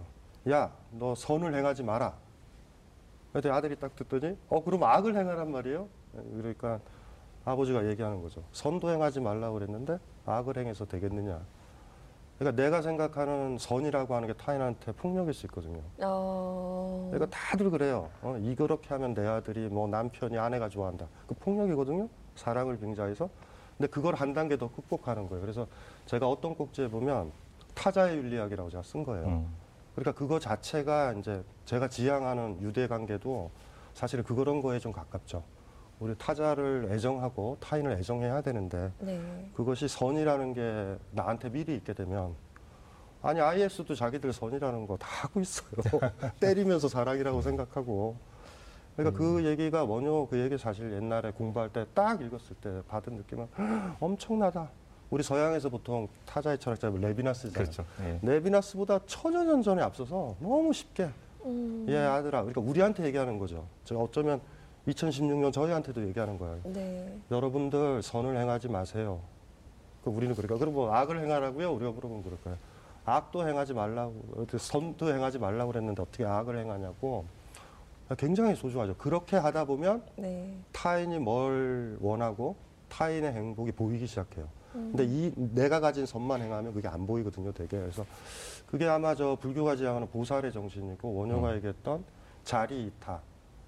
야 0.50 0.72
너 0.92 1.14
선을 1.14 1.54
행하지 1.54 1.84
마라. 1.84 2.14
그때 3.34 3.50
아들이 3.50 3.76
딱 3.76 3.94
듣더니 3.96 4.38
어 4.48 4.64
그럼 4.64 4.84
악을 4.84 5.16
행하란 5.18 5.52
말이에요. 5.52 5.88
그러니까 6.38 6.80
아버지가 7.44 7.86
얘기하는 7.90 8.22
거죠. 8.22 8.42
선도 8.54 8.90
행하지 8.90 9.20
말라고 9.20 9.56
그랬는데 9.56 10.00
악을 10.26 10.58
행해서 10.58 10.86
되겠느냐. 10.86 11.42
그러니까 12.38 12.62
내가 12.62 12.82
생각하는 12.82 13.58
선이라고 13.58 14.14
하는 14.16 14.28
게 14.28 14.34
타인한테 14.34 14.92
폭력일 14.94 15.34
수 15.34 15.46
있거든요. 15.46 15.82
어... 16.02 17.10
그러니까 17.12 17.38
다들 17.38 17.70
그래요. 17.70 18.10
어, 18.22 18.38
이 18.42 18.56
그렇게 18.56 18.90
하면 18.90 19.14
내 19.14 19.26
아들이 19.26 19.70
뭐 19.70 19.88
남편이 19.88 20.38
아내가 20.38 20.68
좋아한다. 20.68 21.08
그 21.28 21.36
폭력이거든요. 21.36 22.10
사랑을 22.36 22.78
빙자해서. 22.78 23.30
근데 23.78 23.90
그걸 23.90 24.16
한 24.16 24.34
단계 24.34 24.58
더 24.58 24.70
극복하는 24.70 25.30
거예요. 25.30 25.42
그래서 25.42 25.68
제가 26.06 26.30
어떤 26.30 26.56
꼭지에 26.56 26.90
보면 26.90 27.32
타자의 27.74 28.18
윤리학이라고 28.18 28.70
제가 28.70 28.84
쓴 28.84 29.04
거예요. 29.04 29.26
음. 29.28 29.48
그러니까 29.96 30.12
그거 30.14 30.40
자체가 30.40 31.14
이제 31.14 31.44
제가 31.64 31.88
지향하는 31.88 32.62
유대 32.62 32.88
관계도 32.88 33.50
사실 33.94 34.24
그런 34.24 34.62
거에 34.62 34.80
좀 34.80 34.92
가깝죠. 34.92 35.44
우리 36.00 36.14
타자를 36.18 36.90
애정하고 36.92 37.58
타인을 37.62 37.94
애정해야 37.94 38.42
되는데 38.42 38.92
네. 39.00 39.50
그것이 39.54 39.88
선이라는 39.88 40.54
게 40.54 40.98
나한테 41.12 41.50
미리 41.50 41.76
있게 41.76 41.94
되면 41.94 42.36
아니 43.22 43.40
IS도 43.40 43.96
자기들 43.96 44.34
선이라는 44.34 44.86
거 44.88 44.98
다 44.98 45.08
하고 45.10 45.40
있어요. 45.40 45.72
때리면서 46.40 46.88
사랑이라고 46.88 47.42
생각하고. 47.42 48.16
그러니까 48.96 49.18
그 49.18 49.44
얘기가 49.46 49.84
원효 49.84 50.28
그 50.28 50.40
얘기 50.40 50.58
사실 50.58 50.94
옛날에 50.94 51.32
공부할 51.32 51.70
때 51.70 51.86
딱 51.94 52.22
읽었을 52.22 52.56
때 52.62 52.82
받은 52.88 53.16
느낌은 53.16 53.48
엄청나다. 54.00 54.70
우리 55.10 55.24
서양에서 55.24 55.70
보통 55.70 56.08
타자의 56.26 56.58
철학자 56.60 56.90
레비나스잖아요. 56.90 57.54
그렇죠. 57.54 57.86
예. 58.02 58.20
레비나스보다 58.22 59.00
천여 59.06 59.44
년 59.44 59.62
전에 59.62 59.82
앞서서 59.82 60.36
너무 60.40 60.72
쉽게 60.74 61.10
음... 61.46 61.86
얘 61.90 61.98
아들아 61.98 62.44
그러니까 62.44 62.62
우리한테 62.62 63.06
얘기하는 63.06 63.38
거죠. 63.40 63.68
제가 63.86 64.02
어쩌면 64.02 64.40
2016년 64.88 65.52
저희한테도 65.52 66.08
얘기하는 66.08 66.38
거예요. 66.38 66.60
네. 66.66 67.18
여러분들 67.32 68.02
선을 68.04 68.38
행하지 68.38 68.68
마세요. 68.70 69.22
그 70.04 70.10
우리는 70.10 70.36
그러니까 70.36 70.58
그럼 70.58 70.74
뭐 70.76 70.94
악을 70.94 71.22
행하라고요? 71.24 71.74
우리가 71.74 71.92
물어보면 71.92 72.24
그럴까요? 72.24 72.58
악도 73.06 73.48
행하지 73.48 73.74
말라고 73.74 74.46
선도 74.58 75.14
행하지 75.14 75.40
말라고 75.40 75.72
그랬는데 75.72 76.02
어떻게 76.02 76.26
악을 76.26 76.58
행하냐고 76.58 77.26
굉장히 78.18 78.56
소중하죠. 78.56 78.96
그렇게 78.98 79.36
하다 79.38 79.66
보면 79.66 80.04
네. 80.16 80.56
타인이 80.72 81.18
뭘 81.20 81.98
원하고 82.00 82.56
타인의 82.90 83.34
행복이 83.34 83.72
보이기 83.72 84.06
시작해요. 84.06 84.48
음. 84.76 84.94
근데 84.96 85.06
이 85.06 85.32
내가 85.36 85.80
가진 85.80 86.06
선만 86.06 86.42
행하면 86.42 86.74
그게 86.74 86.88
안 86.88 87.08
보이거든요, 87.08 87.52
되게. 87.52 87.80
그래서 87.80 88.06
그게 88.68 88.88
아마 88.88 89.16
저 89.16 89.36
불교가 89.40 89.76
지향하는 89.76 90.08
보살의 90.10 90.52
정신이고 90.52 91.14
원효가 91.16 91.50
음. 91.50 91.56
얘기했던 91.56 92.04
자리 92.44 92.86
이타. 92.88 93.22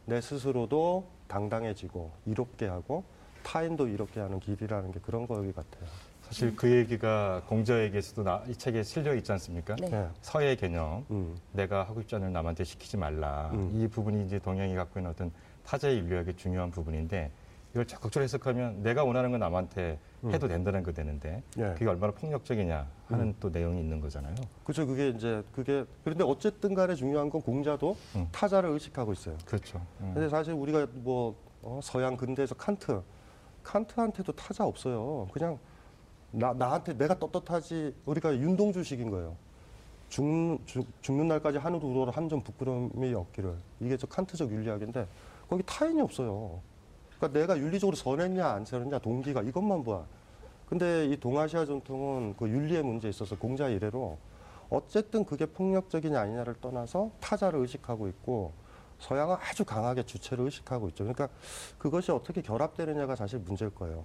내 0.07 0.21
스스로도 0.21 1.05
당당해지고 1.27 2.11
이롭게 2.25 2.65
하고 2.65 3.03
타인도 3.43 3.87
이롭게 3.87 4.21
하는 4.21 4.39
길이라는 4.39 4.91
게 4.93 4.99
그런 5.01 5.27
거기 5.27 5.51
같아요. 5.51 5.83
사실 6.21 6.55
그 6.55 6.69
얘기가 6.69 7.43
공자에게서도 7.47 8.23
나, 8.23 8.41
이 8.47 8.55
책에 8.55 8.83
실려 8.83 9.13
있지 9.15 9.31
않습니까? 9.33 9.75
네. 9.75 9.89
예. 9.91 10.07
서의 10.21 10.55
개념, 10.55 11.05
음. 11.11 11.37
내가 11.51 11.83
하고 11.83 12.01
싶지 12.01 12.15
않은 12.15 12.31
남한테 12.33 12.63
시키지 12.63 12.97
말라. 12.97 13.51
음. 13.53 13.69
이 13.73 13.87
부분이 13.87 14.25
이제 14.25 14.39
동양이 14.39 14.75
갖고 14.75 14.99
있는 14.99 15.11
어떤 15.11 15.31
타자의 15.65 15.97
인류학의 15.97 16.35
중요한 16.35 16.71
부분인데 16.71 17.31
이걸 17.71 17.85
적극적으로 17.85 18.23
해석하면 18.23 18.81
내가 18.81 19.03
원하는 19.03 19.31
건 19.31 19.39
남한테 19.39 19.99
음. 20.23 20.31
해도 20.31 20.47
된다는 20.47 20.83
거 20.83 20.91
되는데 20.91 21.43
예. 21.57 21.73
그게 21.73 21.85
얼마나 21.87 22.13
폭력적이냐 22.13 22.87
하는 23.07 23.25
음. 23.27 23.35
또 23.39 23.49
내용이 23.49 23.79
있는 23.79 23.99
거잖아요. 24.01 24.35
그죠. 24.63 24.87
그게 24.87 25.09
이제 25.09 25.43
그게 25.51 25.85
그런데 26.03 26.23
어쨌든 26.23 26.73
간에 26.73 26.95
중요한 26.95 27.29
건 27.29 27.41
공자도 27.41 27.95
음. 28.15 28.27
타자를 28.31 28.69
의식하고 28.71 29.13
있어요. 29.13 29.37
그렇죠. 29.45 29.79
음. 29.99 30.11
근데 30.13 30.29
사실 30.29 30.53
우리가 30.53 30.87
뭐 30.93 31.35
어, 31.61 31.79
서양 31.83 32.15
근대에서 32.17 32.55
칸트 32.55 33.01
칸트한테도 33.63 34.31
타자 34.31 34.65
없어요. 34.65 35.27
그냥 35.31 35.59
나 36.31 36.53
나한테 36.53 36.97
내가 36.97 37.19
떳떳하지 37.19 37.93
우리가 38.05 38.33
윤동주식인 38.35 39.09
거예요. 39.11 39.35
죽, 40.09 40.23
죽, 40.65 40.85
죽는 41.01 41.27
날까지 41.27 41.57
하늘 41.57 41.83
우러러 41.83 42.11
한 42.11 42.29
점 42.29 42.41
부끄러움이 42.41 43.13
없기를 43.13 43.55
이게 43.81 43.97
저 43.97 44.07
칸트적 44.07 44.49
윤리학인데 44.51 45.05
거기 45.49 45.63
타인이 45.65 46.01
없어요. 46.01 46.61
그러니까 47.17 47.39
내가 47.39 47.57
윤리적으로 47.57 47.95
선했냐 47.95 48.47
안 48.47 48.65
선했냐 48.65 48.99
동기가 48.99 49.41
이것만 49.41 49.83
봐. 49.83 50.03
근데 50.69 51.05
이 51.05 51.17
동아시아 51.17 51.65
전통은 51.65 52.35
그 52.37 52.47
윤리의 52.47 52.83
문제에 52.83 53.09
있어서 53.09 53.37
공자 53.37 53.69
이래로 53.69 54.17
어쨌든 54.69 55.23
그게 55.23 55.45
폭력적이냐 55.45 56.19
아니냐를 56.19 56.55
떠나서 56.59 57.11
타자를 57.19 57.61
의식하고 57.61 58.07
있고 58.09 58.51
서양은 58.99 59.37
아주 59.39 59.63
강하게 59.63 60.03
주체를 60.03 60.45
의식하고 60.45 60.89
있죠. 60.89 61.03
그러니까 61.05 61.29
그것이 61.77 62.11
어떻게 62.11 62.41
결합되느냐가 62.41 63.15
사실 63.15 63.39
문제일 63.39 63.73
거예요. 63.73 64.03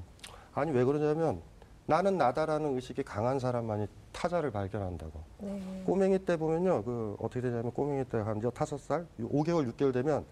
아니 0.55 0.71
왜 0.71 0.85
그러냐면 0.85 1.43
나는 1.87 2.17
나다라는 2.17 2.77
의식이 2.77 3.03
강한 3.03 3.39
사람만이 3.39 3.89
타자를 4.13 4.51
발견한다고. 4.53 5.21
네. 5.39 5.83
꼬맹이 5.85 6.21
때 6.21 6.37
보면요, 6.37 6.85
그 6.85 7.17
어떻게 7.19 7.41
되냐면 7.41 7.73
꼬맹이 7.73 8.05
때 8.05 8.19
한 8.19 8.41
다섯 8.55 8.79
살, 8.79 9.07
5개월, 9.19 9.69
6개월 9.73 9.93
되면 9.93 10.25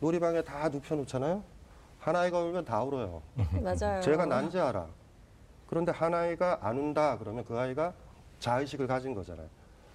놀이방에 0.00 0.42
다 0.42 0.68
눕혀놓잖아요. 0.68 1.44
하나이가 2.06 2.38
울면 2.38 2.64
다 2.64 2.84
울어요. 2.84 3.20
맞아요. 3.60 4.00
제가 4.00 4.26
난지 4.26 4.60
알아. 4.60 4.86
그런데 5.68 5.90
하나이가 5.90 6.60
안 6.62 6.78
운다 6.78 7.18
그러면 7.18 7.44
그 7.44 7.58
아이가 7.58 7.92
자의식을 8.38 8.86
가진 8.86 9.12
거잖아요. 9.12 9.48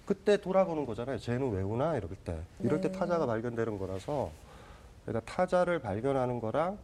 그때 0.04 0.36
돌아보는 0.36 0.84
거잖아요. 0.84 1.18
쟤는 1.18 1.50
왜 1.52 1.62
우나 1.62 1.96
이럴 1.96 2.10
때. 2.22 2.38
이럴 2.60 2.82
때 2.82 2.92
네. 2.92 2.98
타자가 2.98 3.24
발견되는 3.24 3.78
거라서 3.78 4.30
그러니까 5.06 5.32
타자를 5.32 5.78
발견하는 5.78 6.38
거랑 6.38 6.76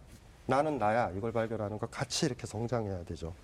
나는 0.46 0.78
나야 0.78 1.10
이걸 1.10 1.30
발견하는 1.30 1.78
거 1.78 1.86
같이 1.88 2.24
이렇게 2.24 2.46
성장해야 2.46 3.04
되죠. 3.04 3.34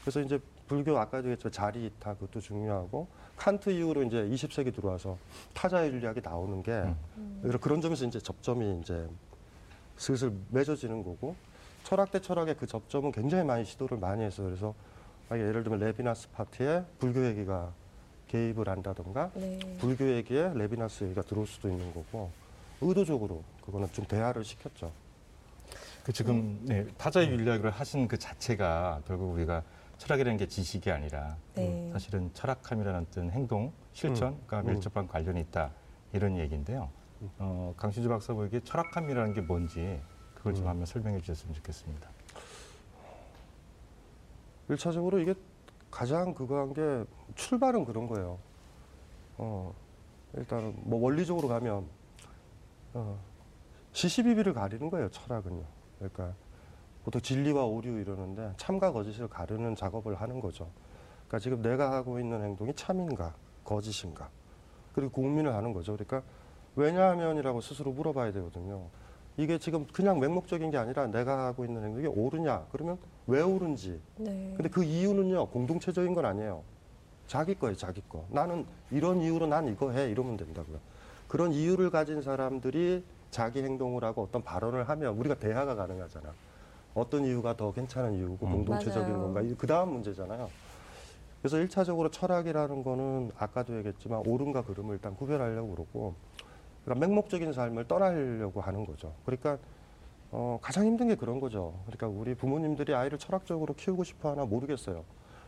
그래서 0.00 0.20
이제 0.20 0.40
불교 0.66 0.96
아까도 0.96 1.24
얘기했지만 1.24 1.52
자리 1.52 1.84
이타 1.84 2.14
그것도 2.14 2.40
중요하고 2.40 3.06
칸트 3.36 3.68
이후로 3.68 4.04
이제 4.04 4.16
20세기 4.16 4.74
들어와서 4.74 5.18
타자 5.52 5.86
윤리학이 5.86 6.22
나오는 6.24 6.62
게 6.62 6.72
음. 6.72 7.58
그런 7.60 7.82
점에서 7.82 8.06
이제 8.06 8.18
접점이 8.18 8.80
이제 8.80 9.06
슬슬 9.96 10.32
맺어지는 10.50 11.02
거고 11.02 11.34
철학 11.84 12.10
대 12.10 12.20
철학의 12.20 12.56
그 12.56 12.66
접점은 12.66 13.12
굉장히 13.12 13.44
많이 13.44 13.64
시도를 13.64 13.98
많이 13.98 14.22
했어요. 14.22 14.46
그래서 14.46 14.74
아, 15.28 15.36
예를 15.36 15.62
들면 15.62 15.80
레비나스 15.80 16.30
파트에 16.30 16.84
불교 16.98 17.24
얘기가 17.26 17.72
개입을 18.28 18.68
한다던가 18.68 19.30
네. 19.34 19.58
불교 19.78 20.10
얘기에 20.16 20.52
레비나스 20.54 21.04
얘기가 21.04 21.22
들어올 21.22 21.46
수도 21.46 21.68
있는 21.68 21.92
거고 21.92 22.30
의도적으로 22.80 23.42
그거는 23.64 23.88
좀 23.92 24.04
대화를 24.06 24.44
시켰죠. 24.44 24.90
그 26.04 26.12
지금 26.12 26.58
네, 26.64 26.84
타자의 26.98 27.28
윤리학을 27.28 27.70
하신 27.70 28.08
그 28.08 28.18
자체가 28.18 29.02
결국 29.06 29.32
우리가 29.34 29.62
철학이라는 29.98 30.36
게 30.36 30.48
지식이 30.48 30.90
아니라 30.90 31.36
네. 31.54 31.90
사실은 31.92 32.30
철학함이라는 32.34 33.06
어떤 33.08 33.30
행동, 33.30 33.72
실천과 33.92 34.60
음. 34.60 34.66
밀접한 34.66 35.06
관련이 35.06 35.40
있다 35.40 35.70
이런 36.12 36.36
얘기인데요. 36.38 36.90
어, 37.38 37.74
강신주 37.76 38.08
박사 38.08 38.32
보기에 38.34 38.60
철학함이라는 38.60 39.32
게 39.34 39.40
뭔지 39.40 40.00
그걸 40.34 40.54
좀 40.54 40.64
음. 40.64 40.70
한번 40.70 40.86
설명해 40.86 41.20
주셨으면 41.20 41.54
좋겠습니다. 41.54 42.08
일차적으로 44.68 45.18
이게 45.18 45.34
가장 45.90 46.34
그거 46.34 46.58
한 46.58 46.72
게 46.72 47.04
출발은 47.34 47.84
그런 47.84 48.06
거예요. 48.06 48.38
어, 49.38 49.74
일단은 50.34 50.74
뭐 50.78 51.00
원리적으로 51.00 51.48
가면 51.48 51.86
어, 52.94 53.18
시시비비를 53.92 54.52
가리는 54.54 54.88
거예요. 54.90 55.08
철학은요. 55.10 55.64
그러니까 55.98 56.34
보통 57.04 57.20
진리와 57.20 57.64
오류 57.64 58.00
이러는데 58.00 58.52
참과 58.56 58.92
거짓을 58.92 59.28
가르는 59.28 59.76
작업을 59.76 60.20
하는 60.20 60.40
거죠. 60.40 60.70
그러니까 61.28 61.38
지금 61.38 61.62
내가 61.62 61.92
하고 61.92 62.18
있는 62.18 62.42
행동이 62.42 62.74
참인가 62.74 63.34
거짓인가 63.64 64.30
그리고 64.94 65.12
고민을 65.12 65.54
하는 65.54 65.72
거죠. 65.72 65.96
그러니까 65.96 66.22
왜냐하면이라고 66.76 67.60
스스로 67.60 67.92
물어봐야 67.92 68.32
되거든요. 68.32 68.86
이게 69.36 69.58
지금 69.58 69.86
그냥 69.92 70.20
맹목적인 70.20 70.70
게 70.70 70.76
아니라 70.76 71.06
내가 71.06 71.46
하고 71.46 71.64
있는 71.64 71.82
행동이 71.82 72.06
옳으냐 72.06 72.66
그러면 72.70 72.98
왜 73.26 73.40
옳은지 73.40 73.98
네. 74.16 74.52
근데 74.56 74.68
그 74.68 74.84
이유는요 74.84 75.46
공동체적인 75.48 76.14
건 76.14 76.26
아니에요. 76.26 76.62
자기 77.26 77.54
거예요, 77.54 77.74
자기 77.76 78.02
거. 78.08 78.26
나는 78.28 78.66
이런 78.90 79.22
이유로 79.22 79.46
난 79.46 79.66
이거 79.68 79.90
해 79.90 80.10
이러면 80.10 80.36
된다고요. 80.36 80.78
그런 81.28 81.52
이유를 81.52 81.90
가진 81.90 82.20
사람들이 82.20 83.04
자기 83.30 83.62
행동을 83.62 84.04
하고 84.04 84.22
어떤 84.22 84.42
발언을 84.42 84.88
하면 84.88 85.16
우리가 85.16 85.36
대화가 85.36 85.74
가능하잖아. 85.74 86.30
어떤 86.94 87.24
이유가 87.24 87.56
더 87.56 87.72
괜찮은 87.72 88.12
이유고 88.14 88.46
음. 88.46 88.52
공동체적인 88.52 89.12
맞아요. 89.14 89.32
건가? 89.32 89.54
그 89.56 89.66
다음 89.66 89.94
문제잖아요. 89.94 90.50
그래서 91.40 91.58
일차적으로 91.58 92.10
철학이라는 92.10 92.84
거는 92.84 93.30
아까도 93.36 93.76
얘기했지만 93.78 94.22
옳음과 94.26 94.64
그름을 94.64 94.96
일단 94.96 95.16
구별하려고 95.16 95.74
그러고 95.74 96.14
그러니까 96.84 97.06
맹목적인 97.06 97.52
삶을 97.52 97.86
떠나려고 97.86 98.60
하는 98.60 98.84
거죠. 98.84 99.14
그러니까 99.24 99.58
어, 100.30 100.58
가장 100.62 100.86
힘든 100.86 101.08
게 101.08 101.14
그런 101.14 101.40
거죠. 101.40 101.74
그러니까 101.86 102.08
우리 102.08 102.34
부모님들이 102.34 102.94
아이를 102.94 103.18
철학적으로 103.18 103.74
키우고 103.74 104.04
싶어 104.04 104.30
하나 104.30 104.44
모르겠어요. 104.44 105.04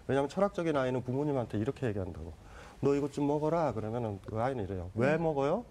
왜냐하면 0.07 0.29
철학적인 0.29 0.77
아이는 0.77 1.03
부모님한테 1.03 1.59
이렇게 1.59 1.87
얘기한다고. 1.87 2.35
너 2.81 2.95
이것 2.95 3.13
좀 3.13 3.27
먹어라. 3.27 3.73
그러면은 3.73 4.21
그 4.27 4.41
아이는 4.41 4.65
이래요. 4.65 4.91
왜 4.95 5.17
먹어요? 5.17 5.65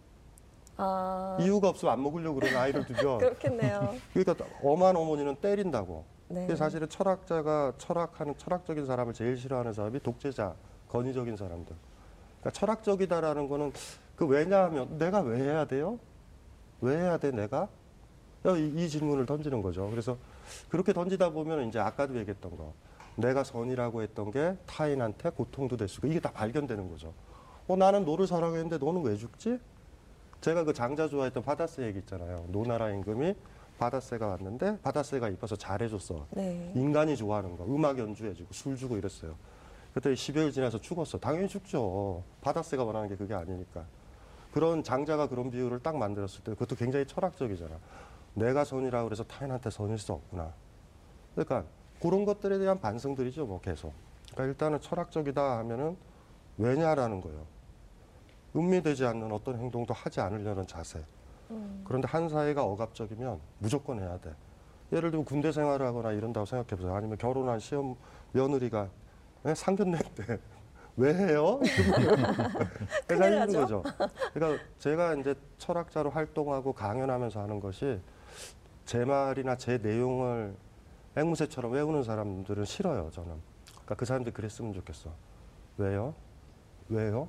아, 0.75 1.37
이유가 1.39 1.69
없으면 1.69 1.93
안 1.93 2.01
먹으려고 2.01 2.39
그러는 2.39 2.57
아이를 2.57 2.85
두면. 2.85 3.19
그렇겠네요. 3.19 3.93
그러니까 4.13 4.45
엄한 4.63 4.95
어머니는 4.95 5.35
때린다고. 5.35 6.05
네. 6.29 6.55
사실은 6.55 6.89
철학자가 6.89 7.73
철학하는 7.77 8.35
철학적인 8.37 8.87
사람을 8.87 9.13
제일 9.13 9.37
싫어하는 9.37 9.73
사람이 9.73 9.99
독재자, 9.99 10.55
권위적인 10.89 11.35
사람들. 11.37 11.75
그러니까 12.39 12.49
철학적이다라는 12.59 13.47
거는 13.47 13.71
그 14.15 14.25
왜냐하면 14.25 14.97
내가 14.97 15.21
왜 15.21 15.39
해야 15.39 15.65
돼요? 15.65 15.99
왜 16.81 16.97
해야 16.97 17.17
돼 17.17 17.31
내가? 17.31 17.67
이, 18.45 18.73
이 18.75 18.89
질문을 18.89 19.25
던지는 19.25 19.61
거죠. 19.61 19.89
그래서 19.89 20.17
그렇게 20.69 20.93
던지다 20.93 21.29
보면 21.29 21.67
이제 21.69 21.79
아까도 21.79 22.17
얘기했던 22.17 22.57
거 22.57 22.73
내가 23.15 23.43
선이라고 23.43 24.01
했던 24.01 24.31
게 24.31 24.57
타인한테 24.65 25.29
고통도 25.29 25.77
될 25.77 25.87
수가 25.87 26.07
이게 26.07 26.19
다 26.19 26.31
발견되는 26.31 26.89
거죠. 26.89 27.13
어 27.67 27.75
나는 27.75 28.03
너를 28.05 28.27
사랑했는데 28.27 28.77
너는 28.79 29.03
왜 29.03 29.15
죽지? 29.15 29.59
제가 30.41 30.65
그 30.65 30.73
장자 30.73 31.07
좋아했던 31.07 31.43
바다새 31.43 31.83
얘기 31.85 31.99
있잖아요. 31.99 32.45
노나라 32.49 32.89
임금이 32.89 33.33
바다새가 33.79 34.27
왔는데 34.27 34.79
바다새가 34.81 35.29
이뻐서 35.29 35.55
잘해줬어. 35.55 36.27
네. 36.31 36.71
인간이 36.75 37.15
좋아하는 37.15 37.55
거 37.55 37.65
음악 37.65 37.97
연주해주고 37.97 38.53
술 38.53 38.75
주고 38.75 38.97
이랬어요. 38.97 39.35
그때 39.93 40.13
10여일 40.13 40.51
지나서 40.51 40.79
죽었어. 40.81 41.19
당연히 41.19 41.47
죽죠. 41.47 42.23
바다새가 42.41 42.83
원하는 42.83 43.07
게 43.07 43.15
그게 43.15 43.33
아니니까. 43.33 43.85
그런 44.53 44.83
장자가 44.83 45.27
그런 45.27 45.49
비유를 45.49 45.79
딱 45.79 45.97
만들었을 45.97 46.43
때 46.43 46.51
그것도 46.51 46.75
굉장히 46.75 47.07
철학적이잖아. 47.07 47.75
내가 48.35 48.63
선이라고 48.63 49.05
그래서 49.05 49.23
타인한테 49.23 49.71
선일 49.71 49.97
수 49.97 50.13
없구나. 50.13 50.53
그러니까 51.33 51.65
그런 51.99 52.23
것들에 52.23 52.59
대한 52.59 52.79
반성들이죠, 52.79 53.47
뭐 53.47 53.59
계속. 53.59 53.93
그러니까 54.31 54.51
일단은 54.51 54.79
철학적이다 54.79 55.57
하면은 55.59 55.97
왜냐라는 56.59 57.19
거예요. 57.21 57.45
음미되지 58.55 59.05
않는 59.05 59.31
어떤 59.31 59.57
행동도 59.57 59.91
하지 59.95 60.21
않으려는 60.21 60.67
자세. 60.67 61.03
음. 61.49 61.83
그런데 61.83 62.07
한 62.07 62.29
사회가 62.29 62.63
억압적이면 62.63 63.39
무조건 63.57 63.99
해야 63.99 64.19
돼. 64.19 64.35
예를 64.91 65.09
들면 65.09 65.25
군대 65.25 65.51
생활을 65.51 65.83
하거나 65.87 66.11
이런다고 66.11 66.45
생각해 66.45 66.79
보세요. 66.79 66.93
아니면 66.93 67.17
결혼한 67.17 67.59
시험 67.59 67.95
며느리가 68.33 68.87
예? 69.47 69.55
상견례 69.55 69.97
때 70.13 70.39
왜 70.95 71.13
해요? 71.13 71.59
회사 73.09 73.25
힘든 73.25 73.61
나죠. 73.61 73.81
거죠. 73.81 73.83
그러니까 74.33 74.63
제가 74.79 75.15
이제 75.15 75.33
철학자로 75.57 76.11
활동하고 76.11 76.73
강연하면서 76.73 77.41
하는 77.41 77.59
것이 77.59 77.99
제 78.85 79.03
말이나 79.03 79.57
제 79.57 79.77
내용을 79.79 80.55
앵무새처럼 81.15 81.71
외우는 81.71 82.03
사람들은 82.03 82.65
싫어요. 82.65 83.09
저는. 83.11 83.31
그러니까 83.71 83.95
그 83.95 84.05
사람들이 84.05 84.33
그랬으면 84.33 84.73
좋겠어. 84.73 85.09
왜요? 85.77 86.13
왜요? 86.89 87.27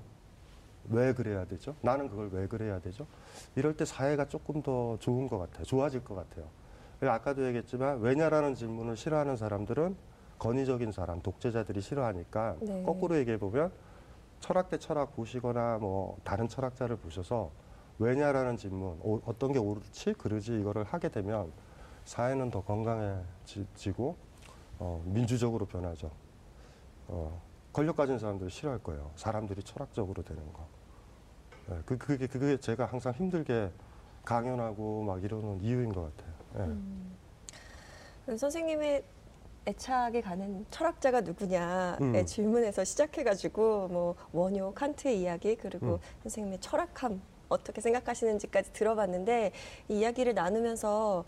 왜 0.91 1.15
그래야 1.15 1.47
되죠? 1.47 1.75
나는 1.81 2.09
그걸 2.11 2.29
왜 2.33 2.47
그래야 2.47 2.79
되죠? 2.81 3.07
이럴 3.57 3.75
때 3.75 3.87
사회가 3.87 4.29
조금 4.29 4.63
더 4.63 4.99
좋은 5.01 5.27
것 5.29 5.39
같아요. 5.39 5.65
좋아질 5.65 6.05
것 6.05 6.15
같아요. 6.15 6.45
그러니까 7.01 7.15
아까도 7.21 7.47
얘기했지만 7.47 8.01
왜냐라는 8.01 8.55
질문을 8.55 8.97
싫어하는 8.97 9.37
사람들은 9.37 9.97
권위적인 10.39 10.93
사람, 10.93 11.21
독재자들이 11.23 11.81
싫어하니까 11.81 12.57
네. 12.61 12.83
거꾸로 12.85 13.17
얘기해 13.17 13.39
보면 13.39 13.73
철학 14.41 14.69
대 14.69 14.79
철학 14.79 15.15
보시거나 15.17 15.79
뭐 15.79 16.19
다른 16.25 16.49
철학자를 16.49 16.97
보셔서 16.97 17.51
왜냐라는 17.99 18.57
질문, 18.57 18.99
오- 19.03 19.23
어떤 19.25 19.53
게 19.53 19.59
옳지 19.59 20.15
그르지 20.15 20.61
이거를 20.61 20.85
하게 20.85 21.09
되면 21.09 21.53
사회는 22.05 22.51
더 22.51 22.63
건강해지고 22.63 24.17
어, 24.81 25.03
민주적으로 25.07 25.65
변하죠. 25.67 26.11
어, 27.09 27.41
권력 27.73 27.97
가진 27.97 28.19
사람들이 28.19 28.51
싫어할 28.51 28.81
거예요. 28.83 29.11
사람들이 29.17 29.63
철학적으로 29.63 30.23
되는 30.23 30.43
거. 30.53 30.67
예, 31.71 31.81
그, 31.87 31.97
그게, 31.97 32.27
그게 32.27 32.57
제가 32.59 32.87
항상 32.87 33.13
힘들게 33.13 33.71
강연하고 34.25 35.03
막 35.05 35.23
이러는 35.23 35.61
이유인 35.61 35.93
것 35.93 36.15
같아요. 36.17 36.35
예. 36.57 36.61
음. 36.71 37.15
그 38.27 38.37
선생님의 38.37 39.05
애착이 39.67 40.23
가는 40.23 40.67
철학자가 40.71 41.23
누구냐의 41.23 41.97
음. 42.01 42.27
질문에서 42.27 42.85
시작해가지고 42.85 43.89
뭐 43.89 44.15
원효, 44.33 44.75
칸트의 44.75 45.21
이야기 45.21 45.57
그리고 45.57 45.95
음. 45.95 45.99
선생님의 46.23 46.61
철학함 46.61 47.23
어떻게 47.49 47.81
생각하시는지까지 47.81 48.73
들어봤는데 48.73 49.53
이 49.89 49.99
이야기를 49.99 50.35
나누면서 50.35 51.25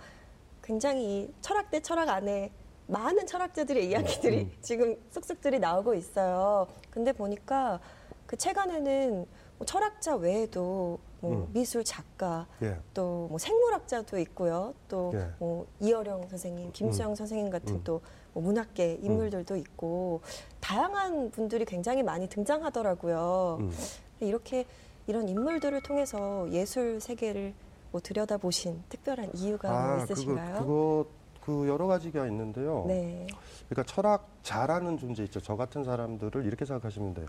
굉장히 0.63 1.23
이 1.23 1.35
철학 1.41 1.71
대 1.71 1.81
철학 1.81 2.09
안에 2.09 2.51
많은 2.89 3.27
철학자들의 3.27 3.89
이야기들이 3.89 4.43
음. 4.43 4.53
지금 4.61 4.97
쏙쏙들이 5.11 5.59
나오고 5.59 5.95
있어요. 5.95 6.67
근데 6.91 7.13
보니까 7.13 7.81
그 8.27 8.37
책 8.37 8.59
안에는 8.59 9.27
뭐 9.59 9.67
철학자 9.67 10.17
외에도 10.17 10.99
뭐 11.29 11.37
음. 11.37 11.49
미술 11.53 11.85
작가 11.85 12.47
예. 12.63 12.79
또뭐 12.95 13.39
생물학자도 13.39 14.19
있고요. 14.19 14.75
또 14.89 15.13
예. 15.15 15.29
뭐 15.39 15.67
이어령 15.81 16.29
선생님, 16.29 16.73
김수영 16.73 17.15
선생님 17.15 17.51
같은 17.51 17.77
음. 17.77 17.81
또 17.85 18.01
뭐 18.37 18.43
문학계 18.43 18.99
인물들도 19.03 19.57
있고 19.57 20.21
다양한 20.61 21.31
분들이 21.31 21.65
굉장히 21.65 22.03
많이 22.03 22.29
등장하더라고요. 22.29 23.57
음. 23.61 23.73
이렇게 24.21 24.67
이런 25.07 25.27
인물들을 25.27 25.83
통해서 25.83 26.47
예술 26.53 27.01
세계를 27.01 27.55
뭐 27.93 28.01
들여다보신 28.03 28.83
특별한 28.91 29.31
이유가 29.33 29.95
뭐 29.97 30.05
있으신가요? 30.05 30.57
아, 30.57 30.59
그거, 30.59 31.07
그거 31.41 31.63
그 31.63 31.67
여러 31.69 31.87
가지가 31.87 32.27
있는데요. 32.27 32.85
네. 32.87 33.27
그러니까 33.71 33.91
철학 33.91 34.29
잘하는 34.43 34.99
존재 34.99 35.25
있죠. 35.25 35.41
저 35.41 35.57
같은 35.57 35.83
사람들을 35.83 36.45
이렇게 36.45 36.67
생각하시면 36.67 37.15
돼요. 37.15 37.29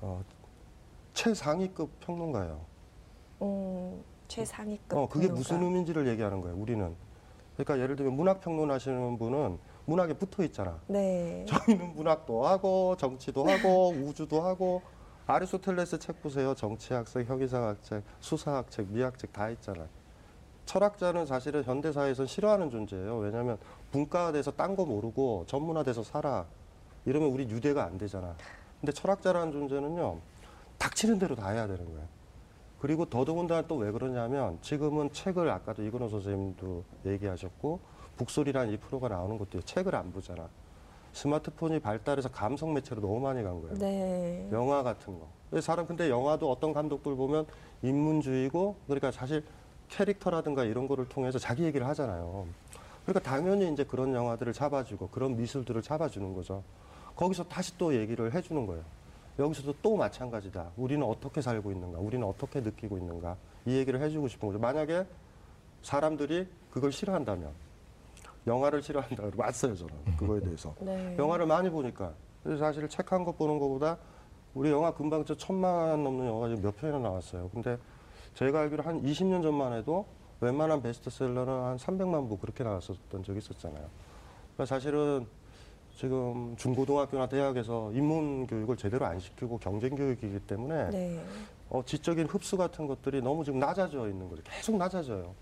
어, 0.00 0.24
최상위급 1.12 2.00
평론가예요. 2.00 2.60
음, 3.42 4.02
최상위급. 4.28 4.98
어, 4.98 5.08
그게. 5.08 5.28
무슨 5.28 5.62
의미인지를 5.62 6.06
얘기하는 6.08 6.40
거예요. 6.40 6.56
우리는. 6.56 6.94
그러니까 7.56 7.78
예를 7.78 7.96
들면 7.96 8.14
문학 8.14 8.40
평론하시는 8.40 9.18
분은 9.18 9.58
문학에 9.86 10.14
붙어 10.14 10.42
있잖아. 10.44 10.80
네. 10.88 11.44
저희는 11.46 11.94
문학도 11.94 12.46
하고 12.46 12.96
정치도 12.96 13.44
하고 13.48 13.90
우주도 13.90 14.40
하고 14.42 14.82
아리스토텔레스 15.26 15.98
책 15.98 16.20
보세요. 16.22 16.54
정치학책, 16.54 17.28
형이상학책, 17.28 18.02
수사학책, 18.20 18.88
미학책 18.90 19.32
다 19.32 19.50
있잖아요. 19.50 19.86
철학자는 20.66 21.26
사실은 21.26 21.62
현대 21.62 21.92
사회에서 21.92 22.26
싫어하는 22.26 22.70
존재예요. 22.70 23.18
왜냐하면 23.18 23.58
분과돼서 23.92 24.52
딴 24.52 24.74
거 24.76 24.84
모르고 24.84 25.44
전문화돼서 25.46 26.02
살아. 26.02 26.46
이러면 27.04 27.28
우리 27.30 27.48
유대가 27.48 27.84
안 27.84 27.98
되잖아. 27.98 28.34
근데 28.80 28.92
철학자라는 28.92 29.52
존재는요, 29.52 30.18
닥치는 30.78 31.18
대로 31.18 31.34
다 31.36 31.50
해야 31.50 31.66
되는 31.66 31.84
거예요. 31.84 32.08
그리고 32.84 33.06
더더군다나 33.06 33.66
또 33.66 33.76
왜 33.76 33.90
그러냐면 33.90 34.58
지금은 34.60 35.10
책을 35.10 35.48
아까도 35.48 35.82
이근호 35.82 36.06
선생님도 36.06 36.84
얘기하셨고 37.06 37.80
북소리라는 38.18 38.74
이 38.74 38.76
프로가 38.76 39.08
나오는 39.08 39.38
것도 39.38 39.62
책을 39.62 39.94
안 39.94 40.12
보잖아. 40.12 40.50
스마트폰이 41.14 41.80
발달해서 41.80 42.28
감성 42.30 42.74
매체로 42.74 43.00
너무 43.00 43.20
많이 43.20 43.42
간 43.42 43.62
거예요. 43.62 43.78
네. 43.78 44.46
영화 44.52 44.82
같은 44.82 45.18
거. 45.18 45.26
근데 45.48 45.62
사람 45.62 45.86
근데 45.86 46.10
영화도 46.10 46.50
어떤 46.50 46.74
감독들 46.74 47.16
보면 47.16 47.46
인문주의고 47.80 48.76
그러니까 48.86 49.10
사실 49.10 49.42
캐릭터라든가 49.88 50.64
이런 50.64 50.86
거를 50.86 51.08
통해서 51.08 51.38
자기 51.38 51.64
얘기를 51.64 51.86
하잖아요. 51.88 52.46
그러니까 53.06 53.30
당연히 53.30 53.72
이제 53.72 53.84
그런 53.84 54.12
영화들을 54.12 54.52
잡아주고 54.52 55.08
그런 55.08 55.38
미술들을 55.38 55.80
잡아주는 55.80 56.34
거죠. 56.34 56.62
거기서 57.16 57.44
다시 57.44 57.78
또 57.78 57.94
얘기를 57.94 58.34
해주는 58.34 58.66
거예요. 58.66 58.82
여기서도 59.38 59.74
또 59.82 59.96
마찬가지다. 59.96 60.70
우리는 60.76 61.04
어떻게 61.06 61.40
살고 61.40 61.72
있는가? 61.72 61.98
우리는 61.98 62.26
어떻게 62.26 62.60
느끼고 62.60 62.98
있는가? 62.98 63.36
이 63.66 63.76
얘기를 63.76 64.00
해주고 64.00 64.28
싶은 64.28 64.48
거죠. 64.48 64.58
만약에 64.60 65.04
사람들이 65.82 66.46
그걸 66.70 66.92
싫어한다면 66.92 67.50
영화를 68.46 68.82
싫어한다. 68.82 69.24
왔어요 69.36 69.74
저는 69.74 69.94
그거에 70.16 70.40
대해서. 70.40 70.74
네. 70.80 71.16
영화를 71.18 71.46
많이 71.46 71.68
보니까 71.70 72.12
그래서 72.42 72.60
사실 72.64 72.88
책 72.88 73.10
한 73.12 73.24
권 73.24 73.34
보는 73.36 73.58
것보다 73.58 73.96
우리 74.54 74.70
영화 74.70 74.92
금방 74.92 75.24
저 75.24 75.34
천만 75.34 76.04
넘는 76.04 76.26
영화가 76.26 76.48
지금 76.48 76.62
몇 76.62 76.76
편이나 76.76 76.98
나왔어요. 77.00 77.48
근데 77.52 77.76
제가 78.34 78.60
알기로 78.60 78.82
한 78.82 79.02
20년 79.02 79.42
전만 79.42 79.72
해도 79.72 80.06
웬만한 80.40 80.82
베스트셀러는 80.82 81.52
한 81.52 81.76
300만 81.76 82.28
부 82.28 82.36
그렇게 82.38 82.62
나왔었던 82.62 83.22
적이 83.24 83.38
있었잖아요. 83.38 83.84
그러니까 84.54 84.66
사실은 84.66 85.26
지금 85.96 86.56
중고등학교나 86.56 87.28
대학에서 87.28 87.92
인문 87.92 88.46
교육을 88.46 88.76
제대로 88.76 89.06
안 89.06 89.20
시키고 89.20 89.58
경쟁 89.58 89.94
교육이기 89.94 90.40
때문에 90.40 90.90
네. 90.90 91.24
어, 91.70 91.82
지적인 91.84 92.26
흡수 92.26 92.56
같은 92.56 92.86
것들이 92.86 93.22
너무 93.22 93.44
지금 93.44 93.60
낮아져 93.60 94.08
있는 94.08 94.28
거죠. 94.28 94.42
계속 94.44 94.76
낮아져요. 94.76 95.34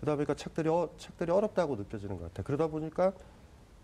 그러다 0.00 0.16
보니까 0.16 0.34
책들이, 0.34 0.68
어, 0.70 0.88
책들이 0.96 1.30
어렵다고 1.30 1.76
느껴지는 1.76 2.16
것 2.16 2.24
같아요. 2.24 2.44
그러다 2.44 2.66
보니까 2.68 3.12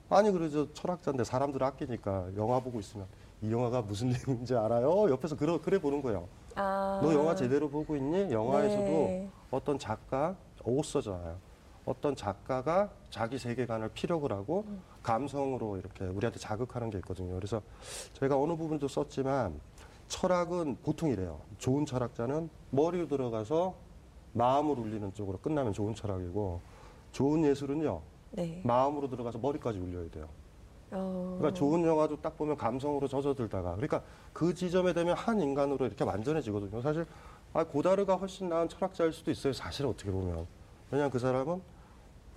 아니 0.08 0.30
그러죠 0.30 0.72
철학자인데 0.72 1.24
사람들 1.24 1.62
아끼니까 1.62 2.28
영화 2.36 2.60
보고 2.60 2.78
있으면 2.78 3.06
이 3.42 3.50
영화가 3.52 3.82
무슨 3.82 4.08
내용인지 4.26 4.54
알아요? 4.54 5.10
옆에서 5.10 5.36
그러, 5.36 5.60
그래 5.60 5.78
보는 5.78 6.00
거예요. 6.00 6.28
아. 6.54 7.00
너 7.02 7.12
영화 7.12 7.34
제대로 7.34 7.68
보고 7.68 7.94
있니? 7.94 8.32
영화에서도 8.32 8.82
네. 8.84 9.28
어떤 9.50 9.78
작가 9.78 10.34
옷서잖아요. 10.64 11.36
어떤 11.86 12.16
작가가 12.16 12.90
자기 13.10 13.38
세계관을 13.38 13.90
피력을 13.94 14.30
하고 14.30 14.64
음. 14.66 14.82
감성으로 15.02 15.76
이렇게 15.78 16.04
우리한테 16.04 16.38
자극하는 16.38 16.90
게 16.90 16.98
있거든요. 16.98 17.34
그래서 17.36 17.62
저희가 18.12 18.36
어느 18.38 18.54
부분도 18.56 18.88
썼지만 18.88 19.58
철학은 20.08 20.78
보통 20.82 21.10
이래요. 21.10 21.40
좋은 21.58 21.86
철학자는 21.86 22.50
머리로 22.70 23.06
들어가서 23.06 23.74
마음을 24.32 24.78
울리는 24.78 25.14
쪽으로 25.14 25.38
끝나면 25.38 25.72
좋은 25.72 25.94
철학이고 25.94 26.60
좋은 27.12 27.44
예술은요. 27.44 28.02
네. 28.32 28.60
마음으로 28.64 29.08
들어가서 29.08 29.38
머리까지 29.38 29.78
울려야 29.78 30.10
돼요. 30.10 30.28
어. 30.90 31.36
그러니까 31.38 31.56
좋은 31.56 31.84
영화도 31.84 32.20
딱 32.20 32.36
보면 32.36 32.56
감성으로 32.56 33.08
젖어들다가 33.08 33.76
그러니까 33.76 34.02
그 34.32 34.52
지점에 34.52 34.92
되면 34.92 35.16
한 35.16 35.40
인간으로 35.40 35.86
이렇게 35.86 36.04
완전해지거든요. 36.04 36.80
사실 36.82 37.06
아, 37.52 37.64
고다르가 37.64 38.16
훨씬 38.16 38.48
나은 38.48 38.68
철학자일 38.68 39.12
수도 39.12 39.30
있어요. 39.30 39.52
사실 39.52 39.86
어떻게 39.86 40.10
보면 40.10 40.46
왜냐하면 40.90 41.10
그 41.10 41.18
사람은 41.18 41.54
아, 41.54 41.75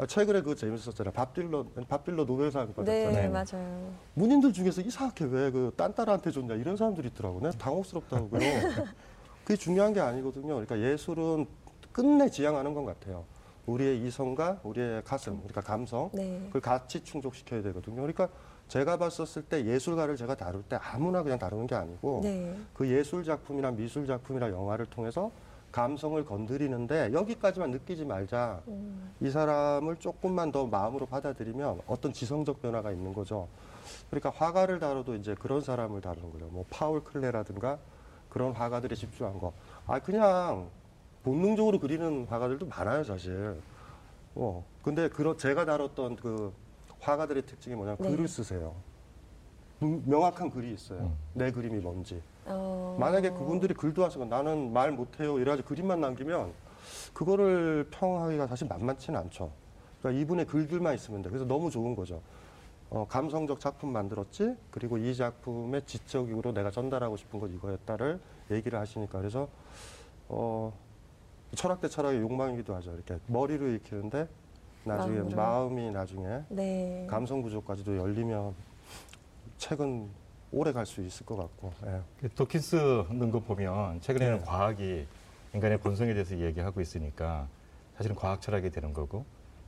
최근에 0.07 0.41
그거 0.41 0.55
재밌었잖아요. 0.55 1.11
밥 1.13 1.33
딜러 1.33 1.65
밥 1.87 2.05
딜러 2.05 2.25
노벨상 2.25 2.73
받았잖아요. 2.73 3.11
네, 3.11 3.21
네. 3.21 3.27
맞아요. 3.27 3.91
문인들 4.13 4.53
중에서 4.53 4.81
이상하게 4.81 5.25
왜 5.25 5.51
그 5.51 5.71
딴 5.75 5.93
딸한테 5.93 6.31
줬냐 6.31 6.55
이런 6.55 6.77
사람들이 6.77 7.09
있더라고요. 7.09 7.41
내가 7.41 7.57
당혹스럽다고요. 7.57 8.39
그게 9.43 9.55
중요한 9.57 9.93
게 9.93 9.99
아니거든요. 9.99 10.47
그러니까 10.55 10.79
예술은 10.79 11.47
끝내 11.91 12.29
지향하는 12.29 12.73
것 12.73 12.85
같아요. 12.85 13.25
우리의 13.65 13.99
이성과 14.05 14.61
우리의 14.63 15.03
가슴, 15.03 15.37
그러니까 15.37 15.61
감성, 15.61 16.09
네. 16.13 16.41
그걸 16.47 16.61
같이 16.61 17.03
충족시켜야 17.03 17.61
되거든요. 17.63 17.97
그러니까 17.97 18.29
제가 18.67 18.97
봤었을 18.97 19.43
때 19.43 19.65
예술가를 19.65 20.15
제가 20.15 20.35
다룰 20.35 20.63
때 20.63 20.77
아무나 20.81 21.23
그냥 21.23 21.37
다루는 21.39 21.67
게 21.67 21.75
아니고 21.75 22.21
네. 22.23 22.55
그 22.73 22.87
예술 22.87 23.23
작품이나 23.23 23.71
미술 23.71 24.05
작품이나 24.07 24.49
영화를 24.49 24.85
통해서 24.85 25.31
감성을 25.71 26.23
건드리는데 26.25 27.11
여기까지만 27.13 27.71
느끼지 27.71 28.05
말자. 28.05 28.61
음. 28.67 29.11
이 29.21 29.29
사람을 29.29 29.97
조금만 29.97 30.51
더 30.51 30.65
마음으로 30.65 31.05
받아들이면 31.05 31.81
어떤 31.87 32.13
지성적 32.13 32.61
변화가 32.61 32.91
있는 32.91 33.13
거죠. 33.13 33.47
그러니까 34.09 34.29
화가를 34.31 34.79
다뤄도 34.79 35.15
이제 35.15 35.35
그런 35.35 35.61
사람을 35.61 36.01
다루는 36.01 36.31
거죠. 36.31 36.45
뭐 36.47 36.65
파울 36.69 37.03
클레라든가 37.03 37.77
그런 38.29 38.51
화가들이 38.51 38.95
집중한 38.95 39.39
거. 39.39 39.53
아 39.87 39.99
그냥 39.99 40.69
본능적으로 41.23 41.79
그리는 41.79 42.25
화가들도 42.29 42.67
많아요, 42.67 43.03
사실. 43.03 43.59
어. 44.35 44.63
근데 44.83 45.09
그런 45.09 45.37
제가 45.37 45.65
다뤘던 45.65 46.15
그 46.15 46.53
화가들의 46.99 47.45
특징이 47.45 47.75
뭐냐면 47.75 47.97
네. 48.01 48.09
글을 48.09 48.27
쓰세요. 48.27 48.73
음, 49.81 50.03
명확한 50.05 50.49
글이 50.49 50.73
있어요. 50.73 50.99
음. 50.99 51.17
내 51.33 51.51
그림이 51.51 51.79
뭔지. 51.79 52.21
어. 52.49 52.97
만약에 52.99 53.31
그분들이 53.31 53.73
글도 53.73 54.03
하시고 54.03 54.25
나는 54.25 54.73
말 54.73 54.91
못해요 54.91 55.37
이래가지고 55.39 55.67
그림만 55.67 56.01
남기면 56.01 56.51
그거를 57.13 57.87
평하기가 57.91 58.47
사실 58.47 58.67
만만치는 58.67 59.19
않죠. 59.19 59.51
그러니까 59.99 60.21
이분의 60.21 60.45
글들만 60.47 60.95
있으면 60.95 61.21
돼. 61.21 61.29
그래서 61.29 61.45
너무 61.45 61.69
좋은 61.69 61.95
거죠. 61.95 62.21
어, 62.89 63.05
감성적 63.07 63.59
작품 63.59 63.91
만들었지. 63.91 64.55
그리고 64.71 64.97
이 64.97 65.15
작품의 65.15 65.83
지적으로 65.85 66.53
내가 66.53 66.71
전달하고 66.71 67.17
싶은 67.17 67.39
건 67.39 67.53
이거였다를 67.53 68.19
얘기를 68.51 68.79
하시니까 68.79 69.19
그래서 69.19 69.47
어, 70.27 70.73
철학 71.55 71.81
대 71.81 71.87
철학의 71.87 72.21
욕망이기도 72.21 72.75
하죠. 72.75 72.93
이렇게 72.93 73.19
머리로 73.27 73.67
익히는데 73.73 74.27
나중에 74.83 75.17
마음으로. 75.17 75.35
마음이 75.35 75.91
나중에 75.91 76.43
네. 76.49 77.05
감성 77.09 77.41
구조까지도 77.41 77.97
열리면 77.97 78.55
책은 79.57 80.09
오래 80.51 80.71
갈 80.71 80.85
수 80.85 81.01
있을 81.01 81.25
것 81.25 81.35
같고. 81.35 81.73
예. 81.85 82.01
그 82.19 82.29
도킨스 82.29 82.75
넣은 82.75 83.31
거 83.31 83.39
보면 83.39 84.01
최근에는 84.01 84.39
네. 84.39 84.45
과학이 84.45 85.07
인간의 85.53 85.79
본성에 85.79 86.13
대해서 86.13 86.37
얘기하고 86.37 86.81
있으니까 86.81 87.47
사실은 87.95 88.15
과학 88.15 88.41
철학이 88.41 88.69
되는 88.69 88.93
거고 88.93 89.25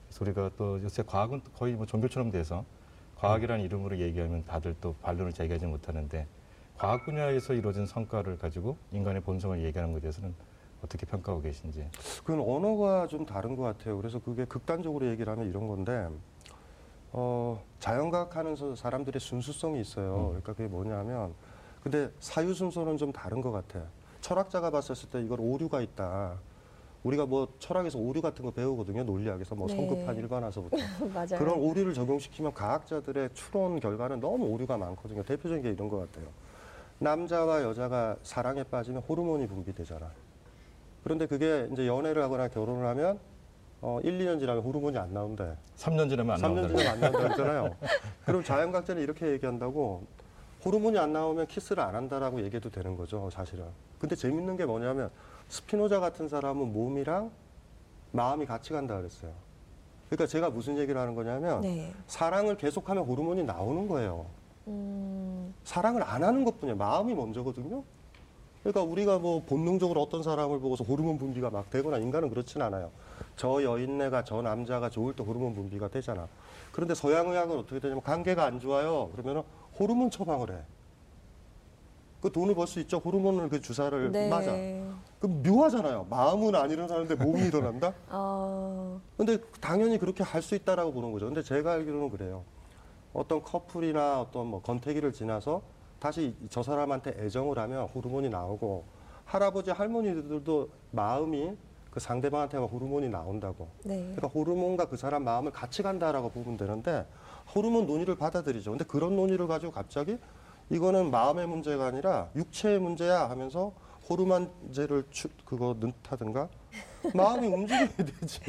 그래서 0.07 0.23
우리가 0.25 0.51
또 0.57 0.81
요새 0.81 1.03
과학은 1.03 1.41
또 1.43 1.51
거의 1.51 1.73
뭐 1.73 1.85
종교처럼 1.85 2.31
돼서 2.31 2.65
과학이라는 3.17 3.63
이름으로 3.65 3.99
얘기하면 3.99 4.45
다들 4.45 4.75
또 4.81 4.95
반론을 5.01 5.33
제기하지 5.33 5.67
못하는데 5.67 6.27
과학 6.77 7.05
분야에서 7.05 7.53
이루어진 7.53 7.85
성과를 7.85 8.37
가지고 8.39 8.77
인간의 8.91 9.21
본성을 9.21 9.63
얘기하는 9.63 9.93
것에 9.93 10.01
대해서는 10.01 10.33
어떻게 10.83 11.05
평가하고 11.05 11.43
계신지. 11.43 11.87
그건 12.23 12.39
언어가 12.39 13.05
좀 13.05 13.23
다른 13.23 13.55
것 13.55 13.61
같아요. 13.61 13.97
그래서 13.97 14.17
그게 14.17 14.45
극단적으로 14.45 15.05
얘기를 15.07 15.31
하면 15.31 15.47
이런 15.47 15.67
건데, 15.67 16.07
어, 17.13 17.62
자연과학 17.80 18.36
하는 18.36 18.56
서- 18.56 18.76
사람들의 18.76 19.19
순수성이 19.19 19.82
있어요. 19.82 20.15
음. 20.15 20.26
그러니까 20.28 20.54
그게 20.54 20.67
뭐냐면, 20.67 21.34
근데 21.84 22.10
사유 22.19 22.54
순서는 22.54 22.97
좀 22.97 23.12
다른 23.12 23.41
것 23.41 23.52
같아요. 23.52 23.84
철학자가 24.21 24.69
봤었을 24.69 25.10
때 25.10 25.21
이걸 25.21 25.39
오류가 25.41 25.82
있다. 25.82 26.38
우리가 27.04 27.26
뭐 27.26 27.47
철학에서 27.58 27.97
오류 27.97 28.21
같은 28.21 28.45
거 28.45 28.52
배우거든요. 28.52 29.04
논리학에서 29.04 29.56
뭐 29.56 29.67
네. 29.67 29.76
성급한 29.76 30.15
일반화서부터. 30.17 30.78
맞아요. 31.12 31.39
그런 31.39 31.56
오류를 31.60 31.95
적용시키면 31.95 32.54
과학자들의 32.54 33.32
추론 33.34 33.80
결과는 33.80 34.19
너무 34.19 34.45
오류가 34.45 34.78
많거든요. 34.78 35.24
대표적인 35.24 35.63
게 35.63 35.71
이런 35.71 35.89
것 35.89 35.97
같아요. 35.97 36.28
남자와 37.00 37.63
여자가 37.63 38.17
사랑에 38.21 38.63
빠지면 38.63 39.02
호르몬이 39.02 39.47
분비되잖아. 39.47 40.12
그런데 41.04 41.26
그게 41.26 41.67
이제 41.71 41.88
연애를 41.88 42.21
하거나 42.21 42.47
결혼을 42.47 42.86
하면 42.89 43.19
어, 43.81 43.99
1, 44.03 44.19
2년 44.19 44.39
지나면 44.39 44.63
호르몬이 44.63 44.97
안 44.97 45.11
나온대. 45.11 45.55
3년 45.75 46.07
지나면 46.09 46.35
안 46.35 46.39
3년 46.39 46.41
나온다는 46.41 46.77
지나면 46.77 46.87
안 46.93 46.99
나온다 47.11 47.29
했잖아요. 47.29 47.75
그럼 48.25 48.43
자연과학자는 48.43 49.01
이렇게 49.01 49.31
얘기한다고 49.31 50.05
호르몬이 50.63 50.99
안 50.99 51.11
나오면 51.11 51.47
키스를 51.47 51.81
안 51.81 51.95
한다라고 51.95 52.43
얘기해도 52.43 52.69
되는 52.69 52.95
거죠, 52.95 53.29
사실은. 53.31 53.65
근데 53.97 54.15
재밌는 54.15 54.55
게 54.55 54.65
뭐냐면 54.65 55.09
스피노자 55.49 55.99
같은 55.99 56.29
사람은 56.29 56.71
몸이랑 56.71 57.31
마음이 58.11 58.45
같이 58.45 58.71
간다 58.71 58.97
그랬어요. 58.97 59.31
그러니까 60.09 60.27
제가 60.27 60.49
무슨 60.51 60.77
얘기를 60.77 60.99
하는 60.99 61.15
거냐면 61.15 61.61
네. 61.61 61.91
사랑을 62.05 62.57
계속하면 62.57 63.05
호르몬이 63.05 63.43
나오는 63.43 63.87
거예요. 63.87 64.27
음. 64.67 65.53
사랑을 65.63 66.03
안 66.03 66.23
하는 66.23 66.45
것뿐이에요. 66.45 66.75
마음이 66.77 67.15
먼저거든요. 67.15 67.83
그러니까 68.63 68.84
우리가 68.84 69.17
뭐 69.17 69.41
본능적으로 69.43 70.02
어떤 70.02 70.21
사람을 70.21 70.60
보고서 70.60 70.84
호르몬 70.84 71.17
분비가 71.17 71.50
막 71.50 71.69
되거나 71.69 71.97
인간은 71.97 72.30
그렇진 72.30 72.62
않아요. 72.62 72.91
저 73.36 73.63
여인네가 73.63 74.24
저 74.24 74.41
남자가 74.41 74.89
좋을 74.89 75.15
때 75.15 75.24
호르몬 75.24 75.56
분비가 75.56 75.88
되잖아. 75.88 76.28
그런데 76.71 76.93
서양 76.93 77.30
의학은 77.30 77.58
어떻게 77.58 77.80
되냐면 77.80 78.04
관계가 78.04 78.45
안 78.45 78.60
좋아요. 78.60 79.10
그러면 79.15 79.43
호르몬 79.80 80.12
처방을 80.12 80.52
해. 80.52 80.58
그 82.21 82.32
돈을 82.32 82.54
벌 82.54 82.67
수 82.67 82.80
있죠. 82.82 82.97
호르몬을 83.00 83.50
그 83.50 83.60
주사를 83.62 84.12
네. 84.12 84.30
맞아. 84.30 84.52
그 85.19 85.26
묘하잖아요. 85.26 86.06
마음은 86.08 86.54
안 86.54 86.69
일어나는데 86.69 87.15
몸이 87.15 87.41
일어난다? 87.47 87.93
어. 88.10 89.02
근데 89.17 89.39
당연히 89.60 89.97
그렇게 89.97 90.24
할 90.24 90.43
수 90.43 90.54
있다라고 90.54 90.93
보는 90.93 91.12
거죠. 91.13 91.26
근데 91.26 91.41
제가 91.41 91.71
알기로는 91.74 92.12
그래요. 92.12 92.43
어떤 93.12 93.41
커플이나 93.41 94.21
어떤 94.21 94.47
뭐 94.47 94.62
건태기를 94.62 95.13
지나서 95.13 95.63
다시 96.01 96.35
저 96.49 96.63
사람한테 96.63 97.15
애정을 97.19 97.59
하면 97.59 97.87
호르몬이 97.89 98.27
나오고 98.27 98.83
할아버지 99.23 99.69
할머니들도 99.69 100.69
마음이 100.89 101.55
그 101.91 101.99
상대방한테 101.99 102.57
호르몬이 102.57 103.07
나온다고. 103.07 103.67
네. 103.83 103.99
그러니까 104.15 104.27
호르몬과 104.27 104.85
그 104.85 104.97
사람 104.97 105.23
마음을 105.23 105.51
같이 105.51 105.83
간다라고 105.83 106.31
보면 106.31 106.57
되는데 106.57 107.05
호르몬 107.53 107.85
논의를 107.85 108.15
받아들이죠. 108.15 108.71
근데 108.71 108.83
그런 108.83 109.15
논의를 109.15 109.45
가지고 109.45 109.71
갑자기 109.71 110.17
이거는 110.71 111.11
마음의 111.11 111.47
문제가 111.47 111.85
아니라 111.85 112.29
육체의 112.35 112.79
문제야 112.79 113.29
하면서 113.29 113.71
호르몬제를 114.09 115.03
추, 115.11 115.29
그거 115.45 115.75
넣다든가 115.79 116.49
마음이 117.13 117.45
움직여야 117.45 117.89
되지. 117.89 118.41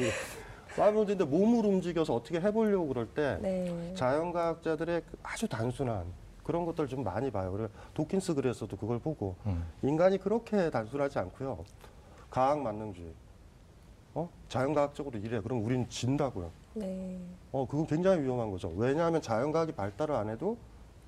마음이 0.75 0.97
움직이는데 1.01 1.25
몸을 1.25 1.67
움직여서 1.67 2.15
어떻게 2.15 2.41
해보려고 2.41 2.87
그럴 2.87 3.05
때 3.09 3.37
네. 3.41 3.93
자연과학자들의 3.95 5.03
그 5.11 5.17
아주 5.21 5.47
단순한 5.47 6.22
그런 6.43 6.65
것들 6.65 6.87
좀 6.87 7.03
많이 7.03 7.31
봐요. 7.31 7.51
그래 7.51 7.67
도킨스 7.93 8.35
글에서도 8.35 8.75
그걸 8.77 8.99
보고 8.99 9.35
음. 9.45 9.65
인간이 9.81 10.17
그렇게 10.17 10.69
단순하지 10.69 11.19
않고요. 11.19 11.63
과학 12.29 12.59
만능주의. 12.59 13.13
어? 14.15 14.29
자연과학적으로 14.49 15.17
이래. 15.19 15.39
그럼 15.41 15.63
우린 15.63 15.87
진다고요. 15.89 16.51
네. 16.75 17.19
어, 17.51 17.65
그건 17.67 17.87
굉장히 17.87 18.23
위험한 18.23 18.51
거죠. 18.51 18.71
왜냐하면 18.75 19.21
자연과학이 19.21 19.73
발달을 19.73 20.15
안 20.15 20.29
해도 20.29 20.57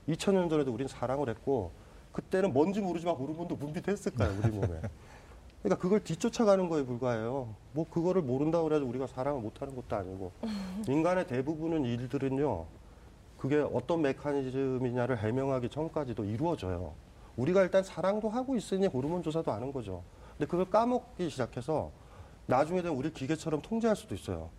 2000년 0.07 0.49
전에도 0.49 0.71
우린 0.71 0.87
사랑을 0.87 1.29
했고 1.29 1.71
그때는 2.11 2.53
뭔지 2.53 2.79
모르지만 2.79 3.15
호르몬도 3.15 3.57
분비됐을 3.57 4.13
거예요, 4.13 4.39
우리 4.39 4.49
몸에. 4.51 4.81
그러니까 5.61 5.81
그걸 5.81 6.03
뒤쫓아가는 6.03 6.69
거에 6.69 6.83
불과해요. 6.83 7.55
뭐 7.73 7.85
그거를 7.89 8.21
모른다고 8.21 8.71
해서 8.71 8.85
우리가 8.85 9.07
사랑을 9.07 9.41
못 9.41 9.61
하는 9.61 9.75
것도 9.75 9.95
아니고 9.95 10.31
인간의 10.87 11.27
대부분은 11.27 11.83
일들은요. 11.85 12.65
그게 13.37 13.57
어떤 13.73 14.01
메커니즘이냐를 14.01 15.17
해명하기 15.19 15.69
전까지도 15.69 16.23
이루어져요. 16.23 16.93
우리가 17.37 17.63
일단 17.63 17.83
사랑도 17.83 18.29
하고 18.29 18.55
있으니 18.55 18.87
호르몬 18.87 19.21
조사도 19.21 19.51
하는 19.51 19.71
거죠. 19.71 20.03
근데 20.37 20.49
그걸 20.49 20.69
까먹기 20.69 21.29
시작해서 21.29 21.91
나중에 22.47 22.81
되면 22.81 22.97
우리 22.97 23.11
기계처럼 23.11 23.61
통제할 23.61 23.95
수도 23.95 24.15
있어요. 24.15 24.49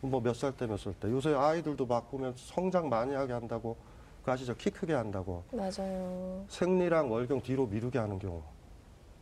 뭐 0.00 0.20
몇 0.20 0.34
살 0.36 0.52
때 0.56 0.66
몇 0.66 0.78
살 0.78 0.92
때. 0.94 1.10
요새 1.10 1.34
아이들도 1.34 1.86
막 1.86 2.10
보면 2.10 2.34
성장 2.36 2.88
많이 2.88 3.14
하게 3.14 3.32
한다고 3.32 3.76
그 4.24 4.30
아시죠? 4.30 4.54
키 4.56 4.70
크게 4.70 4.94
한다고. 4.94 5.42
맞아요. 5.52 6.44
생리랑 6.48 7.10
월경 7.10 7.42
뒤로 7.42 7.66
미루게 7.66 7.98
하는 7.98 8.18
경우. 8.18 8.42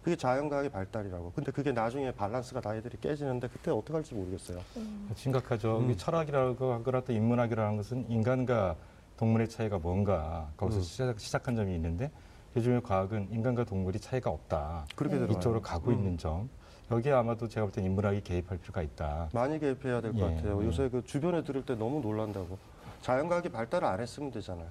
그게 0.02 0.16
자연과학의 0.16 0.70
발달이라고. 0.70 1.32
근데 1.32 1.52
그게 1.52 1.70
나중에 1.70 2.12
밸런스가 2.12 2.60
다 2.60 2.74
애들이 2.74 2.98
깨지는데 3.00 3.48
그때 3.48 3.70
어떻게 3.70 3.92
할지 3.92 4.14
모르겠어요. 4.14 4.58
심각하죠. 5.14 5.78
음. 5.78 5.90
이 5.90 5.96
철학이라고 5.96 6.72
하거나 6.72 7.00
또 7.02 7.12
인문학이라는 7.12 7.76
것은 7.76 8.06
인간과 8.10 8.74
동물의 9.16 9.48
차이가 9.48 9.78
뭔가 9.78 10.50
거기서 10.56 10.78
음. 10.78 10.82
시작, 10.82 11.20
시작한 11.20 11.54
점이 11.54 11.72
있는데 11.76 12.10
요즘의 12.56 12.82
과학은 12.82 13.28
인간과 13.30 13.64
동물이 13.64 14.00
차이가 14.00 14.30
없다. 14.30 14.86
그렇게 14.96 15.14
네. 15.14 15.20
들어요. 15.20 15.38
이쪽으로 15.38 15.62
가고 15.62 15.90
음. 15.92 15.96
있는 15.96 16.18
점. 16.18 16.50
여기에 16.90 17.12
아마도 17.12 17.48
제가 17.48 17.66
볼때 17.66 17.80
인문학이 17.80 18.22
개입할 18.22 18.58
필요가 18.58 18.82
있다. 18.82 19.28
많이 19.32 19.58
개입해야 19.60 20.00
될것 20.00 20.20
예, 20.20 20.34
같아요. 20.34 20.60
예. 20.62 20.66
요새 20.66 20.88
그 20.88 21.02
주변에 21.04 21.44
들을 21.44 21.64
때 21.64 21.74
너무 21.76 22.00
놀란다고. 22.00 22.58
자연과학이 23.02 23.50
발달을 23.50 23.86
안 23.86 24.00
했으면 24.00 24.30
되잖아요. 24.32 24.66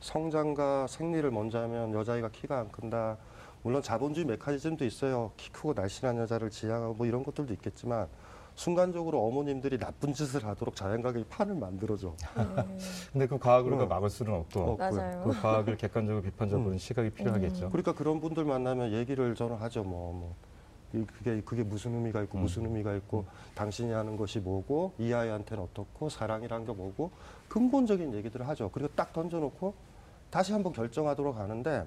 성장과 0.00 0.86
생리를 0.86 1.28
먼저 1.30 1.60
하면 1.62 1.92
여자아이가 1.92 2.30
키가 2.30 2.58
안 2.60 2.70
큰다. 2.70 3.18
물론 3.62 3.82
자본주의 3.82 4.24
메커니즘도 4.26 4.84
있어요. 4.84 5.32
키 5.36 5.50
크고 5.50 5.74
날씬한 5.74 6.16
여자를 6.18 6.50
지향하고 6.50 6.94
뭐 6.94 7.06
이런 7.06 7.22
것들도 7.22 7.52
있겠지만 7.54 8.08
순간적으로 8.54 9.24
어머님들이 9.26 9.78
나쁜 9.78 10.12
짓을 10.12 10.44
하도록 10.44 10.74
자연과학이 10.74 11.24
판을 11.28 11.54
만들어줘. 11.54 12.14
네. 12.36 12.78
근데 13.12 13.26
그 13.26 13.38
과학으로 13.38 13.82
어. 13.82 13.86
막을 13.86 14.10
수는 14.10 14.34
없고 14.34 14.60
어, 14.60 14.76
맞아요. 14.76 15.22
그 15.24 15.30
과학을 15.40 15.76
객관적으로 15.76 16.22
비판적으로 16.22 16.64
보는 16.64 16.78
시각이 16.78 17.10
필요하겠죠. 17.10 17.68
그러니까 17.70 17.94
그런 17.94 18.20
분들 18.20 18.44
만나면 18.44 18.92
얘기를 18.92 19.34
저는 19.34 19.56
하죠. 19.56 19.82
뭐, 19.82 20.12
뭐. 20.12 20.36
이- 20.92 21.04
그게 21.06 21.40
그게 21.42 21.62
무슨 21.62 21.94
의미가 21.94 22.22
있고 22.22 22.38
음. 22.38 22.42
무슨 22.42 22.64
의미가 22.64 22.94
있고 22.96 23.24
당신이 23.54 23.92
하는 23.92 24.16
것이 24.16 24.40
뭐고 24.40 24.92
이 24.98 25.12
아이한테는 25.12 25.62
어떻고 25.62 26.08
사랑이란 26.08 26.66
게 26.66 26.72
뭐고 26.72 27.12
근본적인 27.48 28.12
얘기들을 28.14 28.48
하죠. 28.48 28.70
그리고 28.72 28.90
딱 28.96 29.12
던져놓고 29.12 29.72
다시 30.30 30.52
한번 30.52 30.72
결정하도록 30.72 31.36
하는데 31.36 31.86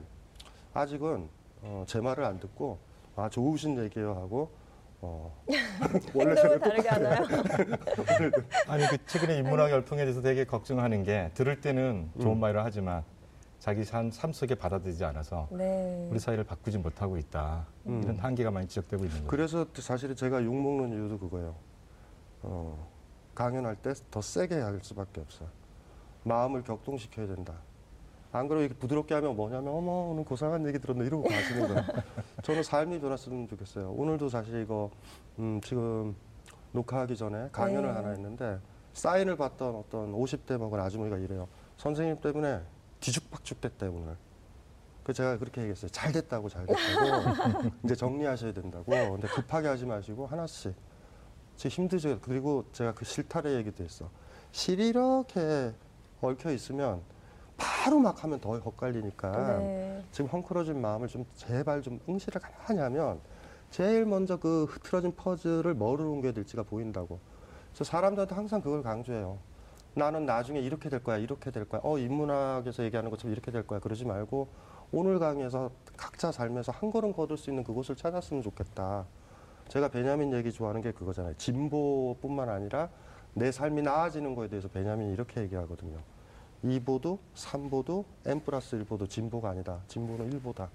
아직은 0.74 1.28
어, 1.64 1.84
제 1.88 2.00
말을 2.02 2.24
안 2.24 2.40
듣고 2.40 2.78
아 3.16 3.30
좋으신 3.30 3.82
얘기예요 3.84 4.14
하고 4.16 4.52
어, 5.02 5.34
원래 6.14 6.36
행동을 6.36 6.60
다르게 6.60 6.88
하나요? 6.90 7.26
아니 8.68 8.88
그 8.88 8.98
최근에 9.06 9.38
인문학 9.40 9.70
열풍에 9.72 10.04
대해서 10.06 10.22
되게 10.22 10.46
걱정하는 10.46 11.04
게 11.04 11.30
들을 11.34 11.60
때는 11.60 12.10
좋은 12.22 12.38
음. 12.38 12.40
말을 12.40 12.64
하지만 12.64 13.04
자기 13.60 13.84
삶, 13.86 14.12
삶 14.12 14.32
속에 14.34 14.56
받아들이지 14.56 15.04
않아서 15.06 15.48
네. 15.52 16.08
우리 16.12 16.20
사회를 16.20 16.44
바꾸지 16.44 16.78
못하고 16.80 17.18
있다. 17.18 17.66
음. 17.88 18.02
이런 18.04 18.20
한계가 18.20 18.52
많이 18.52 18.68
지적되고 18.68 19.04
있는 19.04 19.18
거죠. 19.20 19.28
그래서 19.28 19.66
사실은 19.76 20.16
제가 20.16 20.44
욕 20.44 20.54
먹는 20.54 20.92
이유도 20.92 21.18
그거예요. 21.20 21.56
어, 22.42 22.88
강연할 23.36 23.78
때 23.78 23.94
더 24.12 24.22
세게 24.22 24.56
할 24.56 24.80
수밖에 24.82 25.22
없어요. 25.22 25.48
마음을 26.24 26.64
격동시켜야 26.64 27.28
된다. 27.28 27.54
안 28.34 28.48
그러고 28.48 28.64
이렇게 28.64 28.78
부드럽게 28.78 29.14
하면 29.14 29.36
뭐냐면 29.36 29.74
어머 29.74 29.92
오늘 30.10 30.26
고상한 30.26 30.66
얘기 30.68 30.80
들었네 30.80 31.06
이러고 31.06 31.30
가시는 31.30 31.68
거예요. 31.68 31.84
저는 32.42 32.64
삶이 32.64 33.00
변했으면 33.00 33.48
좋겠어요. 33.48 33.92
오늘도 33.92 34.28
사실 34.28 34.60
이거 34.60 34.90
음, 35.38 35.62
지금 35.64 36.16
녹화하기 36.72 37.16
전에 37.16 37.50
강연을 37.52 37.90
네. 37.90 37.96
하나 37.96 38.10
했는데 38.10 38.60
사인을 38.94 39.38
받던 39.38 39.76
어떤 39.76 40.14
50대 40.14 40.58
먹은 40.58 40.80
아주머니가 40.80 41.18
이래요. 41.20 41.48
선생님 41.78 42.22
때문에 42.22 42.62
뒤죽박죽 43.02 43.62
됐대 43.62 43.86
오늘. 43.86 44.18
그 45.04 45.14
제가 45.14 45.38
그렇게 45.38 45.62
얘기했어요. 45.62 45.92
잘 45.92 46.12
됐다고 46.12 46.50
잘 46.50 46.66
됐다고 46.66 47.70
이제 47.86 47.94
정리하셔야 47.94 48.52
된다고. 48.52 48.86
근데 48.86 49.28
급하게 49.28 49.68
하지 49.68 49.86
마시고 49.86 50.26
하나씩. 50.26 50.74
제 51.56 51.70
힘들죠. 51.70 52.20
그리고 52.22 52.66
제가 52.72 52.96
그 52.96 53.06
실타래 53.06 53.54
얘기도 53.58 53.84
했어. 53.84 54.10
실이 54.52 54.88
이렇게 54.88 55.72
얽혀 56.22 56.52
있으면 56.52 57.02
바로 57.64 58.00
막 58.00 58.24
하면 58.24 58.40
더 58.42 58.58
헛갈리니까 58.58 59.58
네. 59.58 60.04
지금 60.12 60.30
헝클어진 60.30 60.82
마음을 60.82 61.08
좀 61.08 61.26
제발 61.36 61.82
좀 61.82 62.00
응시를 62.10 62.42
가만히 62.42 62.82
하면 62.82 63.22
제일 63.72 64.06
먼저 64.06 64.38
그 64.38 64.66
흐트러진 64.66 65.16
퍼즐을 65.16 65.74
뭐를 65.74 66.06
옮겨야 66.06 66.34
될지가 66.34 66.64
보인다고. 66.64 67.20
저 67.74 67.84
사람들한테 67.84 68.36
항상 68.36 68.62
그걸 68.62 68.84
강조해요. 68.84 69.40
나는 69.96 70.26
나중에 70.26 70.60
이렇게 70.60 70.90
될 70.90 71.04
거야, 71.04 71.18
이렇게 71.18 71.52
될 71.52 71.68
거야. 71.68 71.82
어, 71.84 71.98
인문학에서 71.98 72.84
얘기하는 72.84 73.10
것처럼 73.10 73.32
이렇게 73.32 73.52
될 73.52 73.66
거야. 73.66 73.80
그러지 73.80 74.06
말고 74.06 74.48
오늘 74.92 75.18
강의에서 75.18 75.72
각자 75.98 76.32
삶에서 76.32 76.72
한 76.72 76.92
걸음 76.92 77.14
거둘 77.14 77.38
수 77.38 77.50
있는 77.50 77.64
그곳을 77.64 77.96
찾았으면 77.96 78.44
좋겠다. 78.44 79.06
제가 79.70 79.88
베냐민 79.88 80.34
얘기 80.34 80.52
좋아하는 80.52 80.82
게 80.82 80.92
그거잖아요. 80.92 81.34
진보뿐만 81.38 82.50
아니라 82.50 82.90
내 83.34 83.52
삶이 83.52 83.82
나아지는 83.82 84.36
거에 84.36 84.50
대해서 84.50 84.68
베냐민이 84.68 85.14
이렇게 85.14 85.42
얘기하거든요. 85.42 85.98
2보도, 86.64 87.18
3보도, 87.36 88.06
n 88.26 88.40
플러스 88.42 88.78
1보도 88.78 89.10
진보가 89.10 89.50
아니다. 89.50 89.80
진보는 89.88 90.30
1보다. 90.40 90.70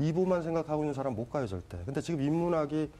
2보만 0.00 0.42
생각하고 0.42 0.82
있는 0.82 0.94
사람 0.94 1.14
못 1.14 1.28
가요, 1.30 1.46
절대. 1.46 1.78
근데 1.84 2.00
지금 2.00 2.20
인문학이 2.20 2.90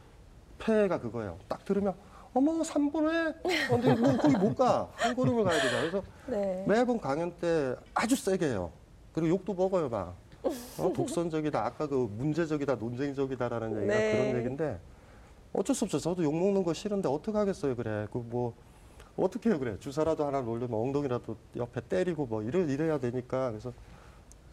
폐해가 0.59 1.00
그거예요. 1.00 1.38
딱 1.48 1.64
들으면, 1.64 1.94
어머, 2.35 2.62
3보네? 2.62 3.42
근데 3.68 3.94
뭐 3.94 4.16
거기 4.16 4.37
못 4.37 4.54
가. 4.56 4.88
한 4.94 5.14
걸음을 5.14 5.44
가야 5.44 5.61
되잖아. 5.62 5.80
그래서 5.82 6.02
네. 6.26 6.64
매번 6.66 6.98
강연 7.00 7.32
때 7.38 7.76
아주 7.94 8.16
세게 8.16 8.46
해요. 8.46 8.72
그리고 9.12 9.28
욕도 9.28 9.54
먹어요, 9.54 9.88
막. 9.88 10.16
어, 10.78 10.92
독선적이다. 10.94 11.64
아까 11.64 11.87
그 11.87 12.09
문제적이다, 12.16 12.76
논쟁적이다라는 12.76 13.76
얘기가 13.78 13.94
네. 13.94 14.12
그런 14.12 14.37
얘기인데 14.38 14.78
어쩔 15.52 15.74
수 15.74 15.85
없어요. 15.85 16.00
저도 16.00 16.22
욕 16.22 16.35
먹는 16.37 16.62
거 16.62 16.72
싫은데 16.72 17.09
어떻게 17.09 17.37
하겠어요, 17.37 17.74
그래. 17.76 18.06
그 18.12 18.18
뭐 18.18 18.54
어떻게 19.16 19.50
해요, 19.50 19.59
그래. 19.59 19.79
주사라도 19.79 20.26
하나 20.26 20.42
놓으려면 20.42 20.79
엉덩이라도 20.79 21.37
옆에 21.57 21.81
때리고 21.88 22.26
뭐 22.26 22.42
이래, 22.42 22.61
이래야 22.61 22.98
되니까 22.98 23.50
그래서 23.50 23.72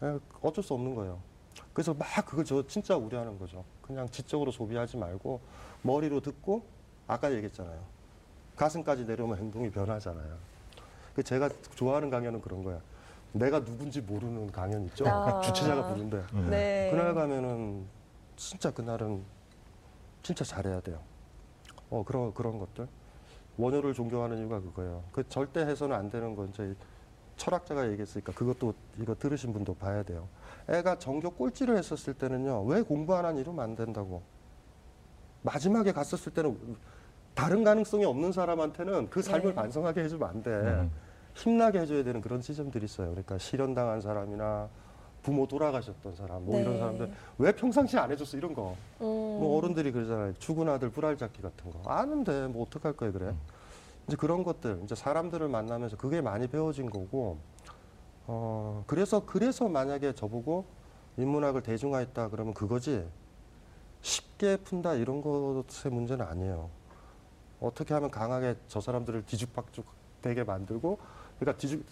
에, 0.02 0.18
어쩔 0.40 0.64
수 0.64 0.74
없는 0.74 0.94
거예요. 0.94 1.20
그래서 1.72 1.92
막 1.92 2.06
그걸 2.26 2.44
저 2.44 2.66
진짜 2.66 2.96
우려하는 2.96 3.38
거죠. 3.38 3.64
그냥 3.82 4.08
지적으로 4.08 4.50
소비하지 4.50 4.96
말고 4.96 5.40
머리로 5.82 6.20
듣고 6.20 6.64
아까 7.06 7.30
얘기했잖아요. 7.32 7.78
가슴까지 8.56 9.04
내려오면 9.04 9.38
행동이 9.38 9.70
변하잖아요. 9.70 10.36
그 11.14 11.22
제가 11.22 11.48
좋아하는 11.74 12.10
강연은 12.10 12.40
그런 12.40 12.64
거야. 12.64 12.80
내가 13.32 13.64
누군지 13.64 14.00
모르는 14.00 14.50
강연 14.52 14.84
있죠. 14.86 15.06
아. 15.06 15.40
주최자가 15.42 15.88
부른대. 15.88 16.22
음. 16.34 16.48
네. 16.50 16.88
그날 16.90 17.14
가면은 17.14 17.84
진짜 18.36 18.70
그날은 18.72 19.22
진짜 20.22 20.44
잘해야 20.44 20.80
돼요. 20.80 21.00
어 21.90 22.02
그런 22.04 22.32
그런 22.32 22.58
것들 22.58 22.88
원효를 23.56 23.94
존경하는 23.94 24.38
이유가 24.38 24.60
그거예요. 24.60 25.04
그 25.12 25.26
절대 25.28 25.60
해서는 25.60 25.96
안 25.96 26.10
되는 26.10 26.34
건 26.34 26.48
이제 26.48 26.74
철학자가 27.36 27.88
얘기했으니까 27.90 28.32
그것도 28.32 28.74
이거 29.00 29.14
들으신 29.14 29.52
분도 29.52 29.74
봐야 29.74 30.02
돼요. 30.02 30.28
애가 30.68 30.98
전교 30.98 31.30
꼴찌를 31.30 31.76
했었을 31.76 32.14
때는요 32.14 32.64
왜 32.64 32.82
공부 32.82 33.14
안 33.14 33.24
하니 33.24 33.40
이러면 33.40 33.64
안 33.64 33.74
된다고. 33.74 34.22
마지막에 35.42 35.92
갔었을 35.92 36.32
때는 36.32 36.58
다른 37.34 37.64
가능성이 37.64 38.04
없는 38.04 38.32
사람한테는 38.32 39.10
그 39.10 39.20
삶을 39.20 39.48
네. 39.48 39.54
반성하게 39.54 40.04
해주면 40.04 40.28
안 40.28 40.42
돼. 40.42 40.50
음. 40.50 40.90
힘나게 41.34 41.80
해줘야 41.80 42.04
되는 42.04 42.20
그런 42.20 42.40
지점들이 42.40 42.84
있어요. 42.84 43.10
그러니까 43.10 43.36
실현당한 43.38 44.00
사람이나 44.00 44.68
부모 45.24 45.48
돌아가셨던 45.48 46.14
사람, 46.14 46.44
뭐 46.44 46.56
네. 46.56 46.62
이런 46.62 46.78
사람들 46.78 47.10
왜 47.38 47.50
평상시 47.52 47.96
안 47.96 48.12
해줬어 48.12 48.36
이런 48.36 48.54
거. 48.54 48.76
음. 49.00 49.04
뭐 49.06 49.56
어른들이 49.56 49.90
그러잖아요. 49.90 50.34
죽은 50.34 50.68
아들 50.68 50.90
불알잡기 50.90 51.40
같은 51.42 51.70
거. 51.70 51.80
아는데 51.90 52.46
뭐 52.46 52.64
어떡할 52.64 52.92
거야 52.92 53.10
그래. 53.10 53.28
음. 53.28 53.40
이제 54.06 54.16
그런 54.16 54.44
것들, 54.44 54.82
이제 54.84 54.94
사람들을 54.94 55.48
만나면서 55.48 55.96
그게 55.96 56.20
많이 56.20 56.46
배워진 56.46 56.90
거고. 56.90 57.38
어 58.26 58.84
그래서 58.86 59.24
그래서 59.24 59.68
만약에 59.68 60.14
저보고 60.14 60.64
인문학을 61.16 61.62
대중화했다 61.62 62.28
그러면 62.28 62.54
그거지. 62.54 63.06
쉽게 64.02 64.58
푼다 64.58 64.92
이런 64.94 65.22
것의 65.22 65.90
문제는 65.90 66.26
아니에요. 66.26 66.68
어떻게 67.60 67.94
하면 67.94 68.10
강하게 68.10 68.56
저 68.68 68.82
사람들을 68.82 69.24
뒤죽박죽 69.24 69.86
되게 70.20 70.44
만들고 70.44 70.98
그러니까 71.38 71.58
뒤죽 71.58 71.84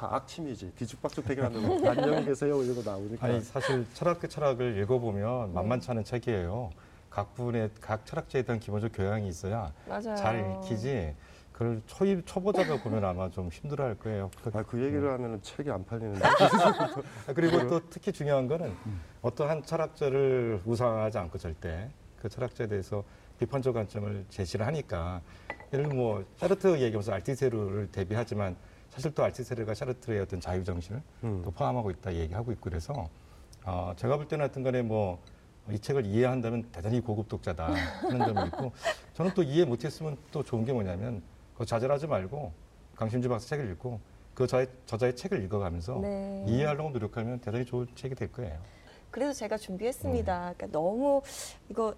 악침이지 0.00 0.72
뒤죽박죽 0.76 1.24
되게 1.26 1.42
만들고 1.42 1.88
안녕히 1.88 2.24
계세요 2.24 2.62
이러고 2.62 2.82
나오니까 2.82 3.26
아니 3.26 3.40
사실 3.40 3.86
철학의 3.94 4.30
철학을 4.30 4.78
읽어보면 4.78 5.48
네. 5.48 5.54
만만치 5.54 5.90
않은 5.90 6.04
책이에요. 6.04 6.70
각 7.10 7.34
분의 7.34 7.70
각 7.80 8.04
철학자에 8.06 8.42
대한 8.42 8.58
기본적 8.58 8.92
교양이 8.94 9.28
있어야 9.28 9.72
맞아요. 9.86 10.16
잘 10.16 10.58
읽히지. 10.62 11.14
그걸 11.52 11.80
초입 11.86 12.26
초보자가 12.26 12.82
보면 12.82 13.04
아마 13.04 13.30
좀 13.30 13.48
힘들어할 13.48 13.94
거예요. 13.94 14.28
아, 14.52 14.62
그 14.64 14.82
얘기를 14.82 15.12
하면은 15.12 15.40
책이 15.40 15.70
안 15.70 15.84
팔리는데 15.84 16.20
아, 16.26 17.32
그리고 17.32 17.64
또 17.68 17.80
특히 17.88 18.10
중요한 18.10 18.48
거는 18.48 18.66
음. 18.86 19.00
어떠한 19.22 19.62
철학자를 19.62 20.62
우상하지 20.64 21.18
않고 21.18 21.38
절대 21.38 21.88
그 22.20 22.28
철학자에 22.28 22.66
대해서 22.66 23.04
비판적 23.38 23.74
관점을 23.74 24.24
제시를 24.30 24.66
하니까 24.66 25.20
예를 25.72 25.84
들면 25.88 25.96
뭐 25.96 26.24
샤르트 26.36 26.72
얘기하면서 26.74 27.12
알티세르를 27.12 27.88
대비하지만 27.92 28.56
사실 28.94 29.14
또 29.14 29.24
알티세르가 29.24 29.74
샤르트의 29.74 30.20
어떤 30.20 30.40
자유 30.40 30.64
정신을 30.64 31.02
음. 31.24 31.42
또 31.44 31.50
포함하고 31.50 31.90
있다 31.90 32.14
얘기하고 32.14 32.52
있고 32.52 32.70
그래서 32.70 33.08
어, 33.64 33.92
제가 33.96 34.16
볼 34.16 34.28
때는 34.28 34.44
하여튼 34.44 34.62
간에 34.62 34.82
뭐 34.82 35.18
이 35.70 35.78
책을 35.78 36.04
이해한다면 36.04 36.64
대단히 36.72 37.00
고급 37.00 37.28
독자다 37.28 37.72
하는 37.72 38.18
점이 38.18 38.48
있고 38.48 38.72
저는 39.14 39.32
또 39.34 39.42
이해 39.42 39.64
못했으면 39.64 40.16
또 40.30 40.42
좋은 40.42 40.64
게 40.64 40.72
뭐냐면 40.72 41.22
그거 41.54 41.64
좌절하지 41.64 42.06
말고 42.06 42.52
강신주 42.96 43.28
박사 43.28 43.48
책을 43.48 43.70
읽고 43.72 43.98
그 44.34 44.46
저의, 44.46 44.66
저자의 44.84 45.16
책을 45.16 45.42
읽어가면서 45.44 46.00
네. 46.00 46.44
이해하려고 46.48 46.90
노력하면 46.90 47.40
대단히 47.40 47.64
좋은 47.64 47.86
책이 47.94 48.14
될 48.14 48.30
거예요. 48.32 48.58
그래서 49.10 49.32
제가 49.32 49.56
준비했습니다. 49.56 50.50
음. 50.50 50.54
그러니까 50.56 50.78
너무 50.78 51.22
이거 51.70 51.94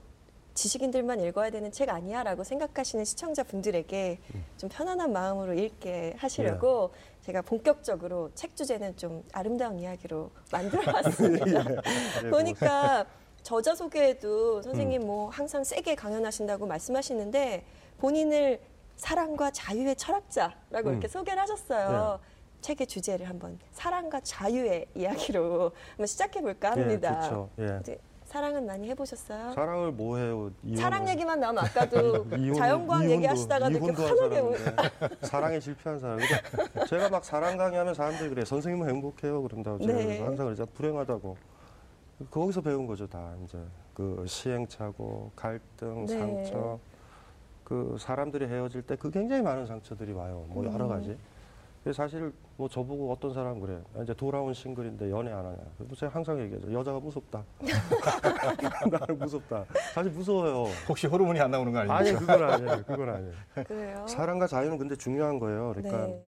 지식인들만 0.57 1.21
읽어야 1.21 1.51
되는 1.51 1.71
책 1.71 1.91
아니야 1.91 2.23
라고 2.23 2.43
생각하시는 2.43 3.05
시청자분들에게 3.05 4.19
음. 4.35 4.45
좀 4.57 4.69
편안한 4.71 5.13
마음으로 5.13 5.53
읽게 5.55 6.15
하시려고 6.19 6.91
네. 6.93 7.27
제가 7.27 7.43
본격적으로 7.43 8.31
책 8.35 8.57
주제는 8.57 8.97
좀 8.97 9.23
아름다운 9.33 9.79
이야기로 9.79 10.31
만들어봤습니다. 10.51 11.65
예, 12.25 12.31
보니까 12.31 13.07
저자 13.43 13.75
소개에도 13.75 14.63
선생님 14.63 15.03
음. 15.03 15.07
뭐 15.07 15.29
항상 15.29 15.63
세게 15.63 15.95
강연하신다고 15.95 16.67
말씀하시는데 16.67 17.65
본인을 17.99 18.61
사랑과 18.97 19.51
자유의 19.51 19.97
철학자라고 19.97 20.89
음. 20.89 20.93
이렇게 20.93 21.07
소개를 21.07 21.43
하셨어요. 21.43 22.19
책의 22.63 22.87
주제를 22.87 23.29
한번 23.29 23.59
사랑과 23.73 24.21
자유의 24.21 24.87
이야기로 24.95 25.73
한번 25.91 26.07
시작해 26.07 26.41
볼까 26.41 26.73
예, 26.77 26.81
합니다. 26.81 27.19
그렇죠. 27.19 27.51
예. 27.59 27.99
사랑은 28.27 28.67
많이 28.67 28.89
해보셨어요? 28.89 29.53
사랑을 29.53 29.93
뭐 29.93 30.19
해요? 30.19 30.51
이혼을. 30.65 30.83
사랑 30.83 31.09
얘기만 31.09 31.39
나오면 31.39 31.65
아까도 31.65 32.27
이혼- 32.37 32.55
자연과학 32.55 33.09
얘기하시다가도 33.11 33.77
이렇게 33.79 34.03
환하게 34.03 34.41
우- 34.41 34.57
사람인데 34.57 35.27
사랑에 35.27 35.61
실패한 35.61 35.99
사람. 36.01 36.19
그러니까 36.19 36.85
제가 36.87 37.09
막 37.09 37.25
사랑 37.25 37.57
강의하면 37.57 37.95
사람들이 37.95 38.29
그래. 38.31 38.45
선생님은 38.45 38.89
행복해요. 38.89 39.43
그런다고 39.43 39.79
제가 39.79 39.93
네. 39.99 40.21
항상 40.21 40.47
그러죠. 40.47 40.67
불행하다고. 40.67 41.37
거기서 42.31 42.63
배운 42.63 42.87
거죠, 42.87 43.07
다 43.07 43.33
이제 43.45 43.59
그 43.95 44.25
시행착오, 44.27 45.31
갈등, 45.37 46.07
네. 46.07 46.19
상처. 46.19 46.79
그 47.63 47.97
사람들이 47.99 48.47
헤어질 48.47 48.83
때 48.83 48.97
그 48.97 49.11
굉장히 49.11 49.43
많은 49.43 49.67
상처들이 49.67 50.13
와요. 50.13 50.45
뭐 50.49 50.65
여러 50.65 50.85
음. 50.85 50.89
가지. 50.89 51.07
그래서 51.09 51.21
사실 51.93 52.33
뭐 52.57 52.69
저보고 52.69 53.13
어떤 53.13 53.33
사람 53.33 53.61
그래. 53.61 53.79
아, 53.97 54.03
이제 54.03 54.13
돌아온 54.15 54.53
싱글인데 54.53 55.11
연애 55.11 55.31
안 55.31 55.45
하냐. 55.45 55.57
그래서 55.79 55.95
제가 55.95 56.15
항상 56.15 56.41
얘기하죠. 56.41 56.73
여자가 56.73 56.99
무섭다. 56.99 57.45
나는 58.91 59.19
무섭다. 59.19 59.65
사실 59.95 60.11
무서워요. 60.11 60.65
혹시 60.89 61.07
호르몬이 61.07 61.41
안 61.41 61.51
나오는 61.51 61.73
거 61.73 61.79
아닙니까? 61.79 61.99
아니 61.99 62.13
그건 62.13 62.43
아니에요. 62.51 62.85
그건 62.87 63.09
아니에요. 63.09 63.33
그래요? 63.67 64.07
사랑과 64.09 64.47
자유는 64.47 64.79
근데 64.79 64.97
중요한 64.97 65.39
거예요. 65.39 65.75
그러니까 65.75 66.07
네. 66.07 66.25